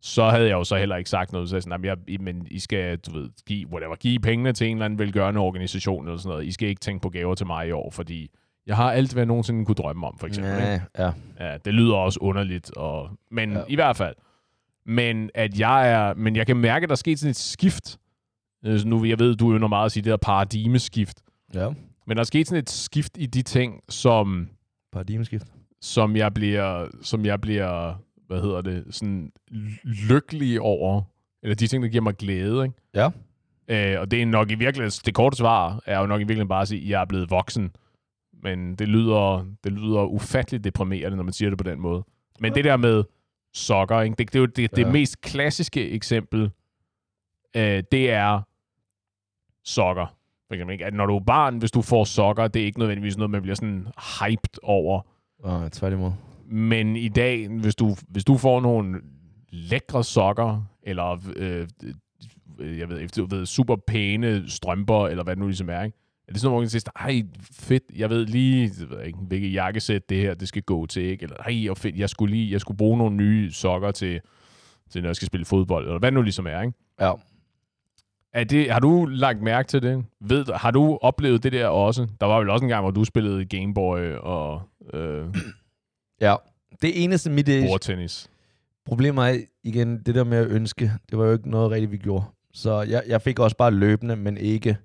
[0.01, 1.49] så havde jeg jo så heller ikke sagt noget.
[1.49, 4.67] Så jeg sådan, "Jamen, jeg, men I skal, du ved, give, whatever, give pengene til
[4.67, 6.47] en eller anden velgørende organisation eller sådan noget.
[6.47, 8.31] I skal ikke tænke på gaver til mig i år, fordi
[8.67, 10.53] jeg har alt, hvad jeg nogensinde kunne drømme om, for eksempel.
[10.53, 10.65] ikke?
[10.65, 11.13] ja, ja.
[11.41, 13.59] Ja, det lyder også underligt, og, men Ja.
[13.59, 13.65] ja.
[13.69, 14.15] i hvert fald.
[14.87, 17.99] Men at jeg er, men jeg kan mærke, at der er sket sådan et skift.
[18.65, 21.23] Øh, så Nu, jeg ved, du ønsker meget at sige det her paradigmeskift.
[21.55, 21.69] ja.
[22.09, 24.49] Men der er sket sådan et skift i de ting, som,
[24.93, 25.47] Paradigmeskift.
[25.81, 27.95] som jeg bliver, som jeg bliver,
[28.27, 31.03] hvad hedder det, sådan ly- lykkelig over.
[31.43, 32.75] Eller de ting, der giver mig glæde, ikke?
[32.95, 33.09] Ja.
[33.95, 36.49] Øh, og det er nok i virkeligheden, det korte svar er jo nok i virkeligheden
[36.49, 37.71] bare at sige, at jeg er blevet voksen.
[38.47, 42.05] Men det lyder, det lyder ufatteligt deprimerende, når man siger det på den måde.
[42.41, 43.05] Men det der med
[43.55, 44.15] sokker, ikke?
[44.19, 44.93] Det, det er jo det, det Ja.
[44.93, 46.51] mest klassiske eksempel,
[47.57, 48.41] øh, det er
[49.65, 50.07] sokker.
[50.47, 50.85] For eksempel, ikke?
[50.87, 53.43] At når du er barn, hvis du får sokker, det er ikke nødvendigvis noget, man
[53.43, 53.87] bliver sådan
[54.21, 55.01] hyped over.
[55.45, 56.11] Ah, tværtimod.
[56.47, 59.01] Men i dag, hvis du, hvis du får nogle
[59.49, 61.69] lækre sokker, eller øh,
[62.59, 65.99] øh, jeg ved, du ved, super pæne strømper, eller hvad det nu ligesom er, ikke?
[66.29, 69.19] Er det sådan noget, hvor man siger, ej, fedt, jeg ved lige, jeg ved ikke,
[69.19, 71.23] hvilket jakkesæt det her, det skal gå til, ikke?
[71.23, 74.21] Eller, ej, og fedt, jeg skulle lige, jeg skulle bruge nogle nye sokker til,
[74.91, 76.79] til når jeg skal spille fodbold, eller hvad nu ligesom er, ikke?
[77.01, 77.13] Ja.
[78.33, 80.05] Er det, har du lagt mærke til det?
[80.21, 82.07] Ved, har du oplevet det der også?
[82.21, 84.63] Der var vel også en gang, hvor du spillede Gameboy og
[84.95, 85.27] øh,
[86.21, 86.35] Ja.
[86.83, 88.31] Det eneste mit øh, bordtennis.
[88.87, 91.97] problem er igen, det der med at ønske, det var jo ikke noget rigtigt, vi
[91.97, 92.25] gjorde.
[92.53, 94.77] Så jeg, jeg fik også bare løbende, men ikke...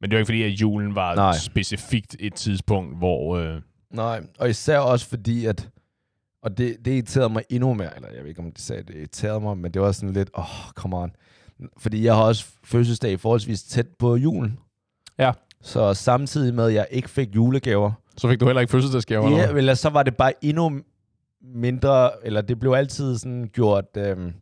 [0.00, 1.32] Men det var ikke fordi, at julen var Nej.
[1.36, 3.36] Specifikt et tidspunkt, hvor...
[3.36, 5.70] Øh, Nej, og især også fordi, at...
[6.42, 8.94] Og det, det irriterede mig endnu mere, eller jeg ved ikke, om de sagde, det
[8.96, 11.10] irriterede mig, men det var sådan lidt, åh, oh, come on.
[11.78, 14.58] Fordi jeg har også fødselsdag forholdsvis tæt på julen.
[15.18, 15.32] Ja.
[15.62, 19.30] Så samtidig med, at jeg ikke fik julegaver, så fik du heller ikke fødselsdagsgaver?
[19.30, 20.80] Ja, eller så var det bare endnu
[21.40, 24.32] mindre, eller det blev altid sådan gjort, øhm,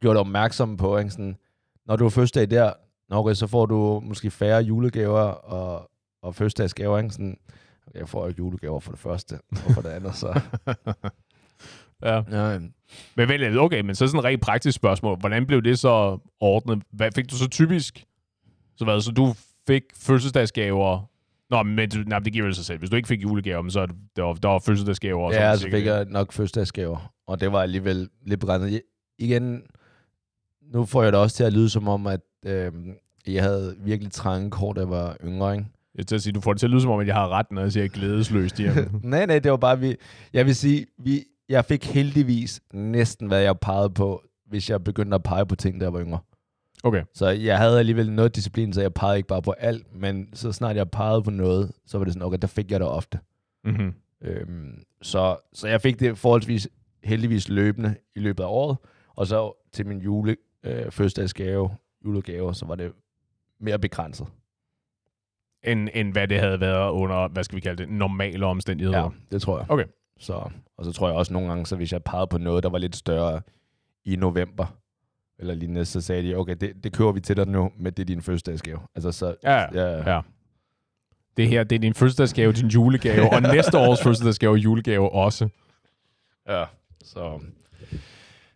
[0.00, 1.10] gjort opmærksom på, ikke?
[1.10, 1.36] Sådan,
[1.86, 2.72] når du har fødselsdag der,
[3.10, 5.90] nå, okay, så får du måske færre julegaver og,
[6.22, 7.10] og fødselsdagsgaver, ikke?
[7.10, 7.38] Sådan,
[7.86, 10.40] okay, jeg får ikke julegaver for det første, og for det andet, så...
[12.04, 12.22] ja.
[12.30, 12.58] ja,
[13.16, 15.18] Men vent lidt, okay, men så sådan et rent praktisk spørgsmål.
[15.18, 16.82] Hvordan blev det så ordnet?
[16.90, 18.04] Hvad fik du så typisk?
[18.76, 19.34] Så hvad, så du
[19.66, 21.10] fik fødselsdagsgaver...
[21.50, 22.78] Nå, men du, nej, det giver vel sig selv.
[22.78, 23.86] Hvis du ikke fik julegaver, men så er
[24.16, 25.32] der, var, der var fødselsdagsgaver.
[25.32, 28.82] Ja, så fik jeg nok fødselsdagsgaver, og det var alligevel lidt begrænset.
[29.18, 29.62] Igen,
[30.72, 32.72] nu får jeg det også til at lyde som om, at øh,
[33.26, 35.66] jeg havde virkelig trange kort, da jeg var yngre, ikke?
[35.94, 37.28] Jeg til at sige, du får det til at lyde som om, at jeg har
[37.28, 38.74] ret, når jeg siger glædesløst hjem.
[39.02, 39.96] nej, nej, det var bare, vi,
[40.32, 45.14] jeg vil sige, vi, jeg fik heldigvis næsten, hvad jeg pegede på, hvis jeg begyndte
[45.14, 46.18] at pege på ting, da jeg var yngre.
[46.82, 47.02] Okay.
[47.14, 50.52] Så jeg havde alligevel noget disciplin, så jeg pegede ikke bare på alt, men så
[50.52, 53.18] snart jeg pegede på noget, så var det sådan, okay, der fik jeg det ofte.
[53.64, 53.94] Mm-hmm.
[54.22, 56.68] Øhm, så, så jeg fik det forholdsvis
[57.04, 58.76] heldigvis løbende i løbet af året,
[59.16, 61.70] og så til min jule, øh, fødselsdagsgave,
[62.08, 62.92] julegave, så var det
[63.60, 64.26] mere begrænset.
[65.64, 68.98] End, end hvad det havde været under, hvad skal vi kalde det, normale omstændigheder.
[69.02, 69.70] Ja, det tror jeg.
[69.70, 69.84] Okay.
[70.18, 72.70] Så, og så tror jeg også nogle gange, så hvis jeg pegede på noget, der
[72.70, 73.40] var lidt større
[74.04, 74.66] i november,
[75.38, 77.98] eller lignende, så sagde de, okay, det, det kører vi til dig nu, men det
[78.02, 78.78] er din fødselsdagsgave.
[78.94, 80.20] Altså, så, Ja, ja, ja.
[81.36, 85.48] Det her, det er din fødselsdagsgave, din julegave, og næste års fødselsdagsgave og julegave også.
[86.48, 86.64] ja.
[87.04, 87.40] Så,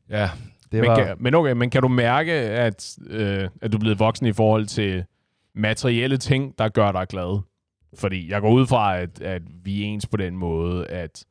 [0.09, 0.30] ja,
[0.72, 0.96] det Men var...
[0.96, 4.32] kan, men okay, men kan du mærke, at, øh, at du er blevet voksen i
[4.32, 5.04] forhold til
[5.54, 7.40] materielle ting, der gør dig glad?
[7.94, 11.24] Fordi jeg går ud fra, at, at vi er ens på den måde, at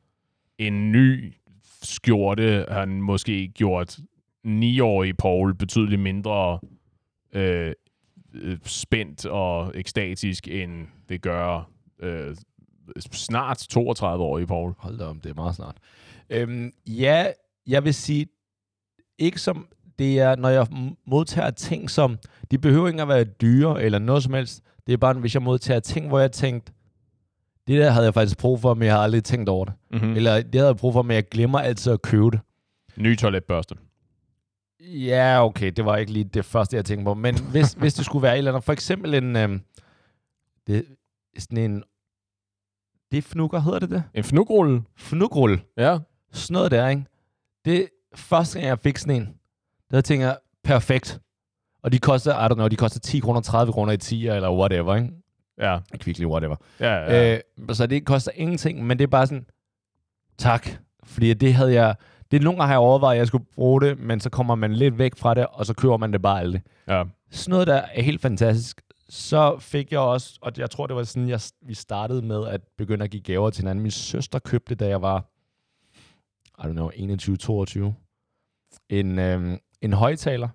[0.58, 1.34] en ny
[1.82, 3.98] skjorte har måske gjort
[4.46, 6.58] 9-årige Paul betydeligt mindre
[7.32, 7.72] øh,
[8.34, 12.36] øh, spændt og ekstatisk, end det gør øh,
[13.12, 14.74] snart 32-årige Paul.
[14.78, 15.76] Hold da om, det er meget snart.
[16.30, 17.26] Øhm, ja,
[17.66, 18.26] jeg vil sige,
[19.18, 20.66] ikke som det er, når jeg
[21.06, 22.18] modtager ting som,
[22.50, 24.62] de behøver ikke at være dyre eller noget som helst.
[24.86, 26.72] Det er bare, hvis jeg modtager ting, hvor jeg tænkt,
[27.66, 29.74] det der havde jeg faktisk brug for, men jeg har aldrig tænkt over det.
[29.90, 30.08] Mm-hmm.
[30.08, 30.16] Mm.
[30.16, 32.40] Eller det havde jeg brug for, men jeg glemmer altid at købe det.
[32.96, 33.74] Ny toiletbørste.
[34.80, 37.14] Ja, okay, det var ikke lige det første, jeg tænkte på.
[37.14, 39.60] Men hvis, hvis det skulle være et eller andet, for eksempel en, øhm,
[40.66, 40.84] det,
[41.38, 41.82] sådan en,
[43.10, 44.02] det er fnukker, hedder det det?
[44.14, 44.82] En fnugrulle.
[44.96, 45.60] Fnukrulle.
[45.76, 45.98] Ja.
[46.32, 47.04] Sådan noget der, ikke?
[47.64, 49.34] Det første gang, jeg fik sådan en,
[49.90, 51.20] der tænker jeg, perfekt.
[51.82, 54.52] Og de koster, I don't know, de koster 10 kroner, 30 kroner i 10 eller
[54.52, 55.08] whatever, ikke?
[55.58, 55.78] Ja.
[56.00, 56.56] Quickly, whatever.
[56.80, 57.34] Ja, ja.
[57.34, 59.46] Øh, så det koster ingenting, men det er bare sådan,
[60.38, 60.68] tak.
[61.04, 61.94] Fordi det havde jeg,
[62.30, 64.54] det er nogle gange har jeg overvejet, at jeg skulle bruge det, men så kommer
[64.54, 66.62] man lidt væk fra det, og så køber man det bare aldrig.
[66.88, 67.04] ja.
[67.30, 68.82] Sådan noget, der er helt fantastisk.
[69.08, 72.60] Så fik jeg også, og jeg tror, det var sådan, jeg, vi startede med at
[72.78, 73.82] begynde at give gaver til hinanden.
[73.82, 75.31] Min søster købte, da jeg var,
[76.62, 77.92] I don't know, 21-22,
[78.88, 80.48] en, øhm, en højtaler,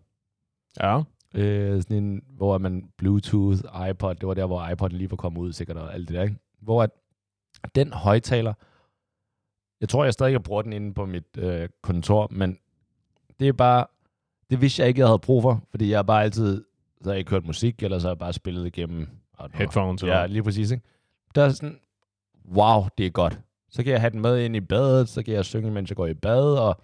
[0.80, 1.02] Ja.
[1.36, 5.40] øh, sådan en, hvor man Bluetooth, iPod, det var der, hvor iPod lige var kommet
[5.42, 6.36] ud sikkert, og alt det der, ikke?
[6.62, 6.90] Hvor at
[7.76, 8.54] den højtaler,
[9.82, 12.60] jeg tror, jeg stadig bruger den inde på mit øh, kontor, men
[13.40, 13.86] det er bare,
[14.50, 16.64] det vidste jeg ikke, jeg havde brug for, fordi jeg har bare altid,
[17.02, 19.10] så har jeg ikke hørt musik, eller så har jeg bare spillet igennem.
[19.54, 20.84] Headphones Ja, lige præcis, ikke?
[21.36, 21.80] Der er sådan,
[22.52, 23.40] wow, det er godt.
[23.70, 25.96] Så kan jeg have den med ind i badet, så kan jeg synge, mens jeg
[25.96, 26.82] går i bad, og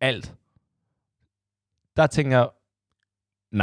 [0.00, 0.34] alt.
[1.96, 2.48] Der tænker jeg,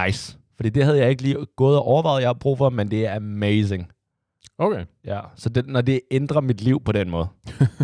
[0.08, 0.38] nice.
[0.56, 3.06] Fordi det havde jeg ikke lige gået og overvejet, jeg har brug for, men det
[3.06, 3.92] er amazing.
[4.58, 4.86] Okay.
[5.06, 7.28] Ja, så det, når det ændrer mit liv på den måde.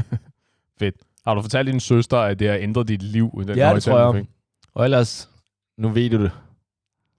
[0.79, 0.95] Fedt.
[1.25, 3.43] Har du fortalt din søster, at det har ændret dit liv?
[3.47, 4.23] Den Ja, det tror jeg.
[4.23, 4.29] fik?
[4.73, 5.29] Og ellers,
[5.77, 6.31] nu ved du det.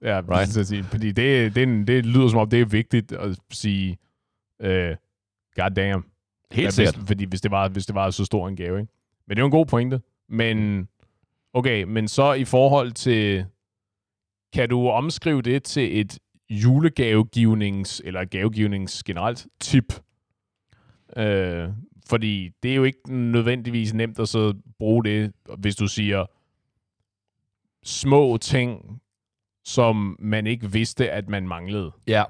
[0.03, 0.57] Ja, right.
[0.57, 0.85] at sige.
[0.85, 3.99] Fordi det, det, det lyder som om, det er vigtigt at sige,
[4.61, 4.97] øh,
[5.57, 6.05] god damn.
[6.53, 6.97] Helt sikkert.
[6.97, 8.93] Hvis, fordi hvis det, var, hvis det var så stor en gave, ikke?
[9.27, 10.01] Men det er jo en god pointe.
[10.29, 10.89] Men,
[11.53, 13.47] okay, men så i forhold til,
[14.53, 16.19] kan du omskrive det til et
[16.51, 19.95] julegavegivnings, eller gavegivnings generelt tip?
[21.17, 21.69] Øh,
[22.09, 26.27] fordi det er jo ikke nødvendigvis nemt at så bruge det, hvis du siger
[27.85, 29.01] små ting,
[29.65, 31.93] som man ikke vidste, at man manglede.
[32.07, 32.25] Ja,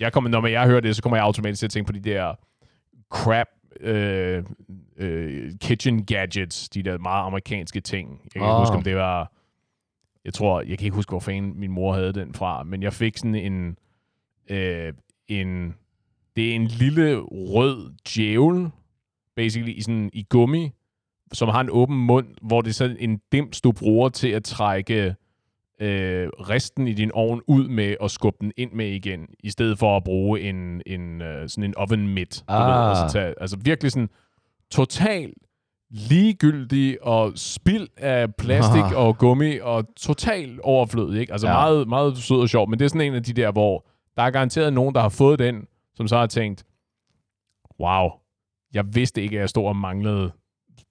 [0.00, 2.10] Jeg kommer, når jeg hører det, så kommer jeg automatisk til at tænke på de
[2.10, 2.34] der
[3.10, 3.46] crap
[3.80, 4.44] øh,
[4.96, 8.10] øh, kitchen gadgets, de der meget amerikanske ting.
[8.24, 8.60] Jeg kan ikke Ah.
[8.60, 9.32] huske, om det var...
[10.24, 12.92] Jeg tror, jeg kan ikke huske, hvor fanden min mor havde den fra, men jeg
[12.92, 13.76] fik sådan en...
[14.50, 14.92] Øh,
[15.28, 15.74] en
[16.36, 18.70] det er en lille rød djævel,
[19.36, 20.70] basically, i, sådan, i gummi,
[21.32, 24.44] som har en åben mund, hvor det er sådan en dims, du bruger til at
[24.44, 25.14] trække
[25.80, 29.78] øh, resten i din ovn ud med og skubbe den ind med igen, i stedet
[29.78, 32.44] for at bruge en, en øh, sådan en oven midt.
[32.48, 32.68] du Ah.
[32.68, 34.08] Ved, altså, tage, altså virkelig sådan
[34.70, 35.32] total
[35.90, 38.96] ligegyldig og spild af plastik Ah.
[38.96, 41.20] og gummi og total overflødig.
[41.20, 41.32] Ikke?
[41.32, 41.52] Altså ja.
[41.52, 44.22] meget, meget sød og sjov, men det er sådan en af de der, hvor der
[44.22, 46.64] er garanteret nogen, der har fået den, som så har tænkt,
[47.80, 48.10] wow,
[48.74, 50.32] jeg vidste ikke, at jeg stod og manglede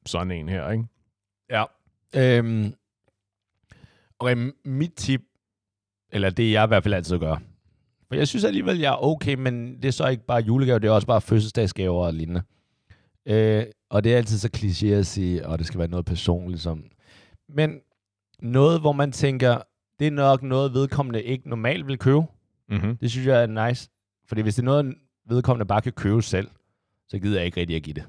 [0.06, 0.70] sådan en her.
[0.70, 0.84] Ikke?
[1.50, 1.64] Ja.
[2.16, 2.74] Øhm,
[4.20, 5.22] okay, mit tip,
[6.12, 7.38] eller det jeg i hvert fald altid gør,
[8.08, 10.88] For jeg synes alligevel, jeg er okay, men det er så ikke bare julegave, det
[10.88, 12.42] er også bare fødselsdagsgaver og lignende.
[13.26, 16.62] Øh, og det er altid så kliché at sige, og det skal være noget personligt.
[16.62, 16.84] Som...
[17.50, 17.80] Men
[18.42, 19.58] noget, hvor man tænker,
[20.00, 22.22] det er nok noget, vedkommende ikke normalt vil købe.
[22.70, 22.98] Mm-hmm.
[22.98, 23.90] Det synes jeg er nice.
[24.28, 24.96] Fordi hvis det er noget,
[25.30, 26.48] vedkommende bare kan købe selv,
[27.08, 28.04] så gider jeg ikke rigtig at give det.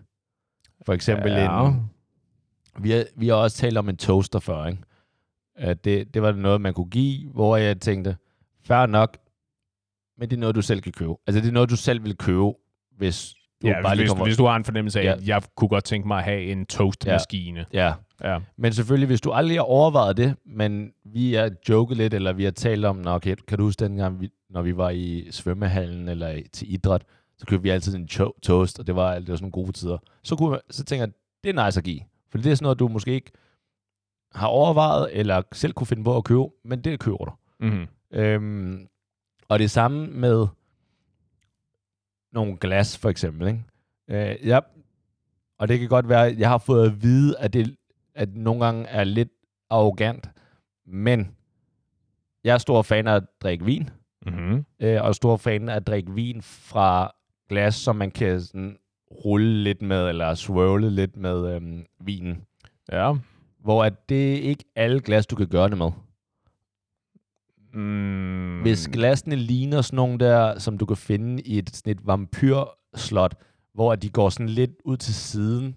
[0.87, 1.67] For eksempel Ja.
[1.67, 1.91] en...
[2.79, 4.83] Vi har, vi har også talt om en toaster før, ikke?
[5.61, 8.17] At det, det var noget, man kunne give, hvor jeg tænkte,
[8.65, 9.17] fair nok,
[10.19, 11.13] men det er noget, du selv kan købe.
[11.27, 12.53] Altså, det er noget, du selv vil købe,
[12.97, 14.25] hvis du Ja, bare lige hvis, kommer...
[14.25, 15.13] hvis du har en fornemmelse af, Ja.
[15.13, 17.65] at jeg kunne godt tænke mig at have en toastmaskine.
[17.73, 17.93] Ja,
[18.25, 18.39] Ja.
[18.57, 22.45] men selvfølgelig, hvis du aldrig har overvejet det, men vi har joket lidt, eller vi
[22.45, 26.09] har talt om, Nå, okay, kan du huske dengang, vi, når vi var i svømmehallen
[26.09, 27.03] eller til idræt,
[27.39, 29.73] så købte vi altid en to- toast, og det var, det var sådan nogle gode
[29.73, 29.99] tider.
[30.23, 31.13] Så, kunne så tænker jeg,
[31.45, 32.01] det er nice at give.
[32.31, 33.31] For det er sådan noget, du måske ikke
[34.35, 37.33] har overvejet, eller selv kunne finde på at købe, men det køber du.
[37.61, 37.87] Mm-hmm.
[38.13, 38.87] Øhm,
[39.49, 40.47] og det samme med
[42.33, 43.47] nogle glas, for eksempel.
[43.49, 43.63] Ikke?
[44.09, 44.59] Øh, ja,
[45.59, 47.77] og det kan godt være, at jeg har fået at vide, at det
[48.15, 49.29] at nogle gange er lidt
[49.71, 50.31] arrogant,
[50.87, 51.37] men
[52.45, 53.91] jeg er stor fan af at drikke vin,
[54.27, 54.65] Mm-hmm.
[54.81, 57.13] øh, og stor fan af at drikke vin fra
[57.49, 58.77] glas, som man kan sådan,
[59.25, 62.45] rulle lidt med, eller swirle lidt med øhm, vinen.
[62.93, 63.15] Ja.
[63.63, 65.91] Hvor at det er ikke alle glas, du kan gøre det med.
[67.75, 68.63] Mm.
[68.63, 73.35] Hvis glasene ligner sådan nogle der, som du kan finde i et, sådan et vampyrslot,
[73.75, 75.77] hvor de går sådan lidt ud til siden,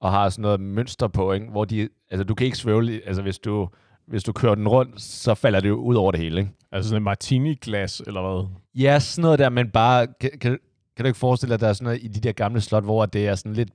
[0.00, 1.46] og har sådan noget mønster på, ikke?
[1.46, 3.68] hvor de, altså du kan ikke svævle, altså hvis du,
[4.06, 6.52] hvis du kører den rundt, så falder det jo ud over det hele, ikke?
[6.72, 8.48] Altså sådan en martini-glas, eller hvad?
[8.82, 10.58] Ja, sådan noget der, men bare, kan, kan,
[10.96, 12.84] kan du ikke forestille dig, at der er sådan noget i de der gamle slot,
[12.84, 13.70] hvor det er sådan lidt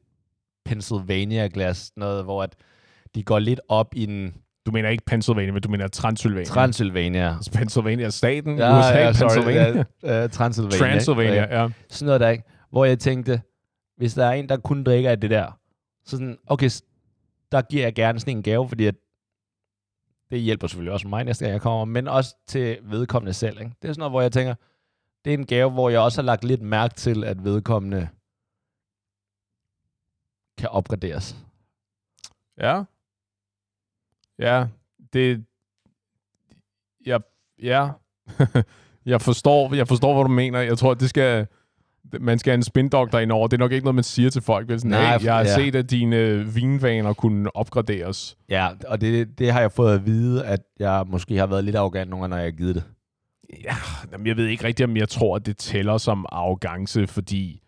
[0.66, 2.56] Pennsylvania-glas, noget, hvor at
[3.16, 4.36] de går lidt op i en
[4.66, 6.46] Du mener ikke Pennsylvania, men du mener Transylvania.
[6.46, 7.38] Transylvania.
[7.54, 9.84] Pennsylvania staten, Ja, USA, ja, sorry, Pennsylvania.
[10.04, 10.78] ja, uh, Transylvania.
[10.78, 11.56] Transylvania, ikke?
[11.56, 11.70] ja.
[11.90, 12.44] sådan noget der, ikke?
[12.72, 13.42] Hvor jeg tænkte,
[13.98, 15.60] hvis der er en, der kun drikker af det der,
[16.06, 16.70] så sådan, okay,
[17.52, 18.96] der giver jeg gerne sådan en gave, fordi at
[20.32, 23.60] det hjælper selvfølgelig også mig næste gang jeg kommer, men også til vedkommende selv.
[23.60, 23.72] Ikke?
[23.82, 24.56] Det er sådan noget, hvor jeg tænker,
[25.26, 28.08] det er en gave, hvor jeg også har lagt lidt mærke til, at vedkommende
[30.58, 31.36] kan opgraderes.
[32.58, 32.84] Ja.
[34.40, 34.66] Ja,
[35.14, 35.46] det...
[37.06, 37.20] Jeg,
[37.64, 37.90] ja.
[39.06, 40.60] jeg, forstår, jeg forstår, hvad du mener.
[40.60, 41.48] Jeg tror, det skal...
[42.20, 43.48] Man skal have en spindoktor ind over.
[43.48, 44.70] Det er nok ikke noget, man siger til folk.
[44.70, 44.80] Vel?
[44.80, 45.56] Sådan, Nej, for- jeg har ja.
[45.56, 48.38] set, at dine vinvaner kunne opgraderes.
[48.50, 51.76] Ja, og det, det har jeg fået at vide, at jeg måske har været lidt
[51.76, 52.84] arrogant nogle gange, når jeg har givet det.
[53.64, 53.76] Ja,
[54.12, 57.62] jamen, jeg ved ikke rigtigt, om jeg tror, at det tæller som arrogance, fordi...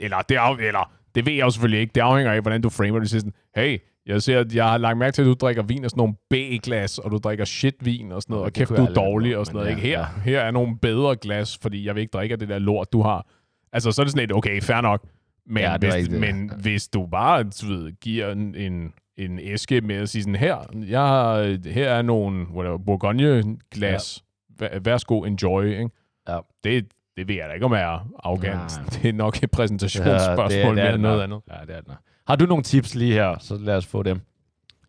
[0.00, 1.92] Eller det, af, eller, det ved jeg jo selvfølgelig ikke.
[1.94, 3.10] Det afhænger af, hvordan du framer det.
[3.10, 5.84] Så sådan, hey, jeg ser, at jeg har lagt mærke til, at du drikker vin
[5.84, 8.74] af sådan nogle B-glas, og du drikker shit-vin og sådan noget, Ja, og kæft, du
[8.74, 9.70] er dårlig og sådan noget.
[9.70, 9.88] ja, Ikke?
[9.88, 10.06] Her, ja.
[10.24, 13.02] her er nogle bedre glas, fordi jeg vil ikke drikke af det der lort, du
[13.02, 13.26] har.
[13.72, 15.04] Altså, så er det sådan et, okay, fair nok.
[15.46, 16.20] Men, Ja, ja, hvis, rigtigt.
[16.20, 20.36] men hvis du bare du ved, giver en, en, en æske med at sige sådan,
[20.36, 20.56] her,
[20.88, 24.24] jeg har, her er nogle whatever, Bourgogne-glas.
[24.60, 24.66] Ja.
[24.84, 25.64] Værsgo, enjoy.
[25.64, 25.90] Ikke?
[26.28, 26.38] Ja.
[26.64, 26.84] Det,
[27.18, 28.76] det ved jeg da ikke, om jeg er arrogant.
[28.76, 28.88] Nej.
[29.02, 31.40] Det er nok et præsentationsspørgsmål det er- det er mere det end noget andet.
[31.50, 31.88] Ja, det er det.
[31.88, 31.96] nok.
[32.26, 34.20] Har du nogle tips lige her, så lad os få dem.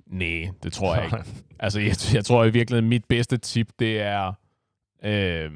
[0.08, 1.18] Nej, det tror jeg ikke.
[1.60, 4.34] Altså, jeg, jeg tror i virkeligheden, mit bedste tip, det er...
[5.04, 5.52] Øh,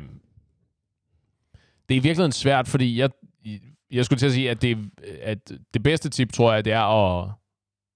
[1.89, 3.09] det er i virkeligheden svært, fordi jeg,
[3.91, 4.77] jeg skulle til at sige, at det,
[5.21, 7.29] at det bedste tip, tror jeg, det er at,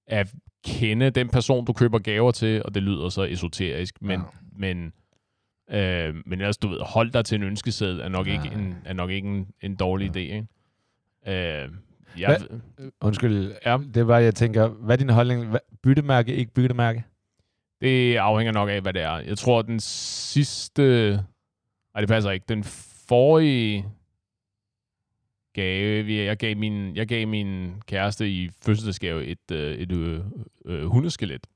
[0.08, 0.34] at
[0.66, 4.26] kende den person, du køber gaver til, og det lyder så esoterisk, men, Ja.
[4.58, 4.94] men,
[5.72, 8.32] øh, men ellers, du ved, hold dig til en ønskeseddel er nok Ja.
[8.44, 10.12] ikke en, er nok ikke en, en dårlig Ja.
[10.12, 10.48] idé, ikke?
[11.64, 11.70] Øh,
[12.20, 12.38] jeg,
[13.02, 13.78] Undskyld, Ja.
[13.94, 15.46] det bare, jeg tænker, hvad er din holdning?
[15.50, 17.04] Hvad, byttemærke, ikke byttemærke?
[17.82, 19.18] Det afhænger nok af, hvad det er.
[19.18, 21.12] Jeg tror, den sidste...
[21.94, 22.46] Nej, det passer ikke.
[22.50, 22.64] Den
[23.08, 23.86] forrige
[25.54, 30.20] gave, jeg gav min, jeg gav min kæreste i fødselsdagsgave et, øh, et øh,
[30.66, 31.48] øh, hundeskelet.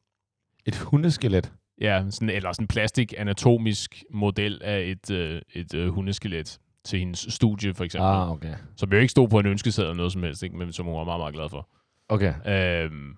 [0.65, 1.51] Et hundeskelet.
[1.81, 6.99] Ja, sådan, eller sådan en plastik anatomisk model af et, øh, et øh, hundeskelet til
[6.99, 8.07] hendes studie, for eksempel.
[8.09, 8.53] Ah, okay.
[8.77, 10.57] Som jo ikke stod på en ønskeseddel eller noget som helst, ikke?
[10.57, 11.67] men som hun var meget, meget glad for.
[12.09, 13.15] Okay, Øhm,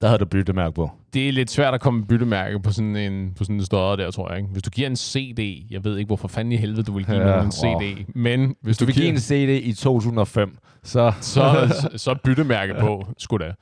[0.00, 0.90] der havde du byttemærke på.
[1.14, 3.96] det er lidt svært at komme med byttemærke på sådan en, på sådan en større
[3.96, 4.38] der, tror jeg.
[4.38, 4.50] Ikke?
[4.52, 7.16] Hvis du giver en CD, jeg ved ikke, hvorfor fanden i helvede du vil give
[7.16, 7.80] Ja, nogen en wow.
[7.80, 11.12] CD, men hvis, du du, vil give en CD i 2005, så...
[11.20, 11.42] så,
[11.90, 13.52] så, så byttemærke på, sgu da.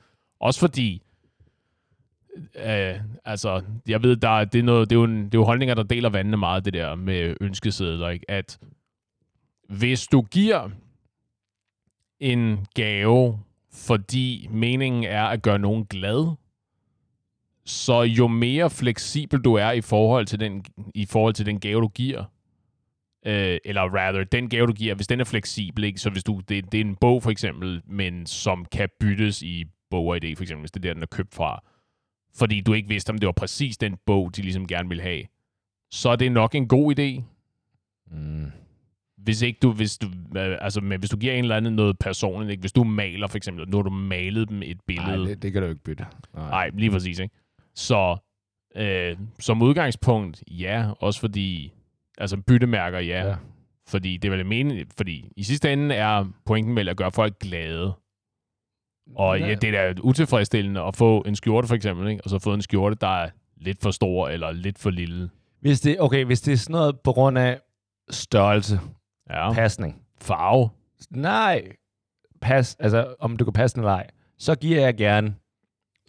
[0.41, 1.01] Også fordi,
[2.55, 5.43] øh, altså, jeg ved, der, det, er noget, det, er jo en, det er jo
[5.43, 8.31] holdninger, der deler vandene meget, det der med ønskesedler, ikke?
[8.31, 8.59] At
[9.69, 10.69] hvis du giver
[12.19, 13.39] en gave,
[13.73, 16.35] fordi meningen er at gøre nogen glad,
[17.65, 20.65] så jo mere fleksibel du er i forhold til den,
[20.95, 22.23] i forhold til den gave, du giver,
[23.25, 25.99] øh, eller rather, den gave, du giver, hvis den er fleksibel, ikke?
[25.99, 29.65] så hvis du, det, det er en bog for eksempel, men som kan byttes i
[29.89, 31.63] bog ID, for eksempel, hvis det er der, den er købt fra,
[32.35, 35.23] fordi du ikke vidste, om det var præcis den bog, de ligesom gerne ville have,
[35.91, 37.23] så er det nok en god idé.
[38.17, 38.51] Mm.
[39.17, 40.07] Hvis ikke du, hvis du,
[40.37, 42.61] øh, altså, men hvis du giver en eller anden noget personligt, ikke?
[42.61, 45.07] hvis du maler for eksempel, nu har du malet dem et billede.
[45.17, 46.05] Nej, det, det kan du ikke bytte.
[46.33, 47.35] Nej, lige præcis, ikke?
[47.75, 48.17] Så
[48.75, 51.73] øh, som udgangspunkt, ja, også fordi,
[52.17, 53.35] altså byttemærker, ja, Ja.
[53.87, 57.39] fordi det er vel mene, fordi i sidste ende er pointen vel at gøre folk
[57.39, 57.93] glade.
[59.15, 62.23] Og ja, det er da utilfredsstillende at få en skjorte for eksempel, ikke?
[62.23, 65.29] og så få en skjorte, der er lidt for stor eller lidt for lille.
[65.61, 67.59] Hvis det, okay, hvis det er sådan noget på grund af
[68.09, 68.79] størrelse,
[69.29, 69.53] Ja.
[69.53, 70.01] pasning.
[70.21, 70.69] Farve.
[71.09, 71.63] Nej,
[72.41, 75.35] pas, altså om du kan passe den eller ej, så giver jeg gerne,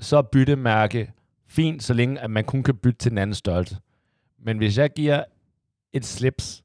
[0.01, 1.13] så er byttemærke
[1.49, 3.77] fint, så længe at man kun kan bytte til en anden størrelse.
[4.39, 5.25] Men hvis jeg giver
[5.93, 6.65] et slips,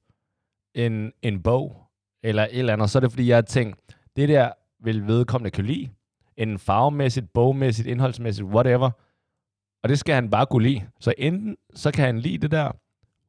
[0.75, 1.75] en, en bog,
[2.23, 3.80] eller et eller andet, så er det fordi, jeg har tænkt,
[4.15, 4.51] det der
[4.84, 5.89] vil vedkommende kan lide,
[6.39, 8.91] en farvemæssigt, bogmæssigt, indholdsmæssigt, whatever,
[9.83, 10.87] og det skal han bare kunne lide.
[10.99, 12.71] Så enten, så kan han lide det der,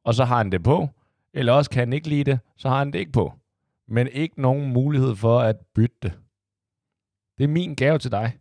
[0.03, 0.89] og så har han det på,
[1.33, 3.33] eller også kan han ikke lide det, så har han det ikke på.
[3.87, 6.19] Men ikke nogen mulighed for at bytte det.
[7.37, 8.37] Det er min gave til dig.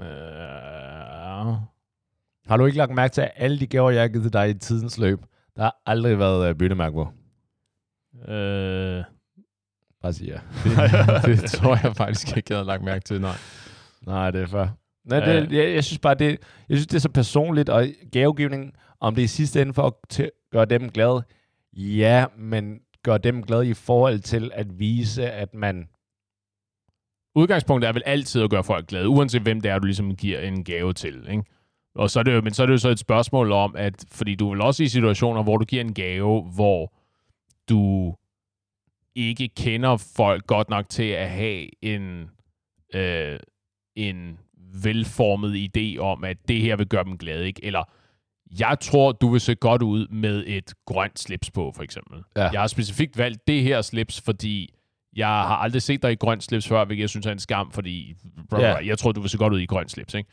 [0.00, 0.06] Øh,
[2.46, 4.50] Har du ikke lagt mærke til, at alle de gaver, jeg har givet til dig
[4.50, 5.20] i tidens løb,
[5.56, 7.08] der har aldrig været uh, byttemærke på?
[8.32, 9.04] øh,
[10.02, 10.38] Bare sig ja.
[10.64, 13.36] det, det tror jeg faktisk ikke, jeg havde lagt mærke til, nej.
[14.06, 14.68] Nej, det er før.
[15.04, 16.28] Nej, det, jeg, jeg, synes bare, det,
[16.68, 19.82] jeg synes, det er så personligt, og gavegivning, om det er i sidste ende for
[19.86, 21.22] at tæ- gøre dem glade.
[21.72, 25.88] Ja, men gøre dem glade i forhold til at vise, at man...
[27.34, 30.40] udgangspunktet er vel altid at gøre folk glade, uanset hvem det er, du ligesom giver
[30.40, 31.26] en gave til.
[31.30, 31.44] Ikke?
[31.94, 34.04] Og så er det jo, men så er det jo så et spørgsmål om, at
[34.12, 36.92] fordi du er vel også i situationer, hvor du giver en gave, hvor
[37.68, 38.14] du
[39.14, 42.30] ikke kender folk godt nok til at have en,
[42.94, 43.38] øh,
[43.96, 44.38] en
[44.82, 47.64] velformet idé om, at det her vil gøre dem glade, ikke?
[47.64, 47.84] Eller
[48.58, 52.22] jeg tror, du vil se godt ud med et grønt slips på, for eksempel.
[52.36, 52.48] Ja.
[52.48, 54.74] Jeg har specifikt valgt det her slips, fordi
[55.16, 57.70] jeg har aldrig set dig i grønt slips før, hvilket jeg synes er en skam,
[57.72, 58.14] fordi
[58.52, 58.74] Ja.
[58.76, 60.30] jeg tror, du vil se godt ud i grønt slips, ikke?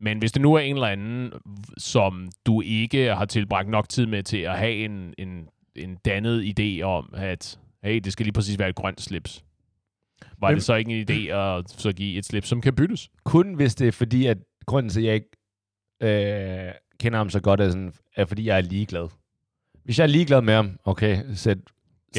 [0.00, 1.32] Men hvis det nu er en eller anden,
[1.78, 6.60] som du ikke har tilbragt nok tid med til at have en, en, en dannet
[6.60, 9.44] idé om, at hey, det skal lige præcis være et grønt slips.
[10.38, 13.10] Var Men- det så ikke en idé at så give et slips, som kan byttes?
[13.24, 15.30] Kun hvis det er fordi, at grunden til, at jeg ikke
[16.68, 19.08] øh, kender ham så godt, er, sådan, er fordi, jeg er ligeglad.
[19.84, 21.58] Hvis jeg er ligeglad med ham, okay, sæt, sæt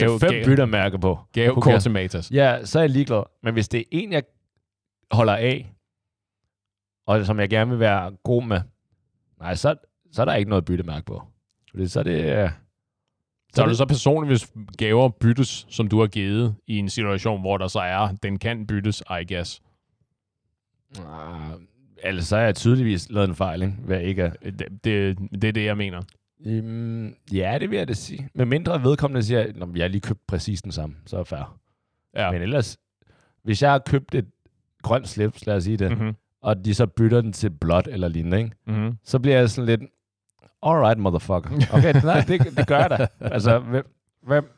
[0.07, 1.19] Gave- fem gave- byttermærker på.
[1.33, 1.71] Gave Okay.
[1.71, 2.31] kort til Matas.
[2.31, 3.23] Ja, så er jeg ligeglad.
[3.43, 4.23] Men hvis det er en, jeg
[5.11, 5.73] holder af,
[7.07, 8.61] og som jeg gerne vil være god med,
[9.39, 9.75] nej, så,
[10.11, 11.21] så er der ikke noget byttemærke på.
[11.69, 12.43] Fordi så er det...
[12.43, 12.49] Øh,
[13.53, 17.41] Så er det så personligt, hvis gaver byttes, som du har givet, i en situation,
[17.41, 19.61] hvor der så er, den kan byttes, I guess.
[20.99, 21.51] ah,
[22.03, 23.73] altså, så har jeg tydeligvis lavet en fejl, ikke?
[23.85, 24.29] Hvad ikke er.
[24.29, 26.01] Det, det, det er det, jeg mener.
[26.45, 28.29] Um, ja, det vil jeg da sige.
[28.33, 31.59] Men mindre vedkommende siger, at jeg lige købt præcis den samme, så er fair.
[32.15, 32.31] Ja.
[32.31, 32.77] Men ellers,
[33.43, 34.25] hvis jeg har købt et
[34.81, 35.91] grønt slips, lad os sige det.
[35.91, 36.15] Mm-hmm.
[36.41, 38.51] og de så bytter den til blåt eller lignende, ikke?
[38.67, 38.97] Mm-hmm.
[39.03, 39.81] så bliver jeg sådan lidt,
[40.63, 41.49] alright, motherfucker.
[41.77, 43.07] Okay, nej, det, det gør jeg da.
[43.19, 43.85] Altså, hvem,
[44.27, 44.51] hvem,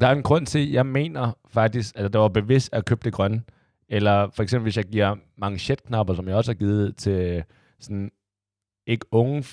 [0.00, 3.12] der er en grund til, jeg mener faktisk, at det var bevidst at købe det
[3.12, 3.42] grønne.
[3.88, 7.44] Eller for eksempel, hvis jeg giver manchetknapper, som jeg også har givet til
[7.80, 8.10] sådan,
[8.86, 9.44] ikke unge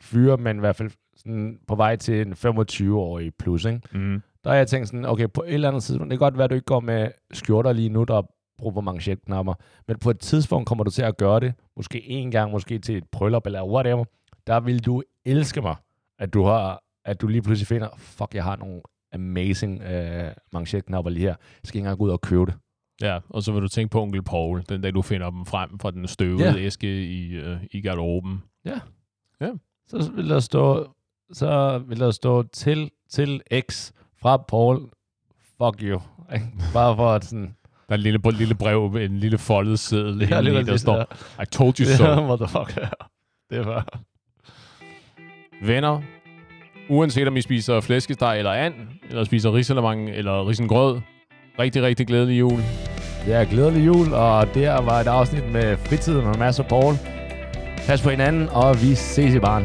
[0.00, 3.80] fyre, men i hvert fald sådan på vej til en 25-årig plus, ikke?
[3.92, 4.22] Mm-hmm.
[4.44, 6.44] Der har jeg tænkt sådan, okay, på et eller andet tidspunkt, det kan godt være,
[6.44, 8.22] at du ikke går med skjorter lige nu, der er
[8.58, 9.54] brug for manchetknapper,
[9.88, 12.96] men på et tidspunkt kommer du til at gøre det, måske en gang, måske til
[12.96, 14.04] et bryllup eller whatever,
[14.48, 15.76] der vil du elske mig,
[16.18, 18.80] at du har, at du lige pludselig finder, fuck, jeg har nogle
[19.14, 21.28] amazing øh, manchetknapper lige her.
[21.28, 22.54] Jeg skal ikke engang gå ud og købe det.
[23.02, 25.78] Ja, og så vil du tænke på onkel Paul, den dag du finder dem frem
[25.78, 26.56] fra den støvede Ja.
[26.58, 28.42] æske i, øh, i garderoben.
[29.88, 30.92] Så vil der stå,
[31.32, 34.80] så vil der stå til, til X fra Paul,
[35.58, 36.00] fuck you.
[36.72, 37.56] Bare for at sådan,
[37.88, 40.96] Der er en lille, lille brev, en lille foldet seddel, Ja, ja, lige der står,
[40.96, 41.42] ja.
[41.42, 42.26] I told you Ja, so.
[42.26, 42.88] motherfucker.
[43.50, 44.00] Det var...
[45.62, 46.02] Venner,
[46.88, 48.74] uanset om I spiser flæskesteg eller and,
[49.08, 51.00] eller spiser risalemang eller risengrød,
[51.58, 52.60] rigtig, rigtig glædelig jul.
[53.28, 56.94] Ja, glædelig jul, og der var et afsnit med fritiden med masser af Paul.
[57.86, 59.64] Pas på hinanden, og vi ses i barn.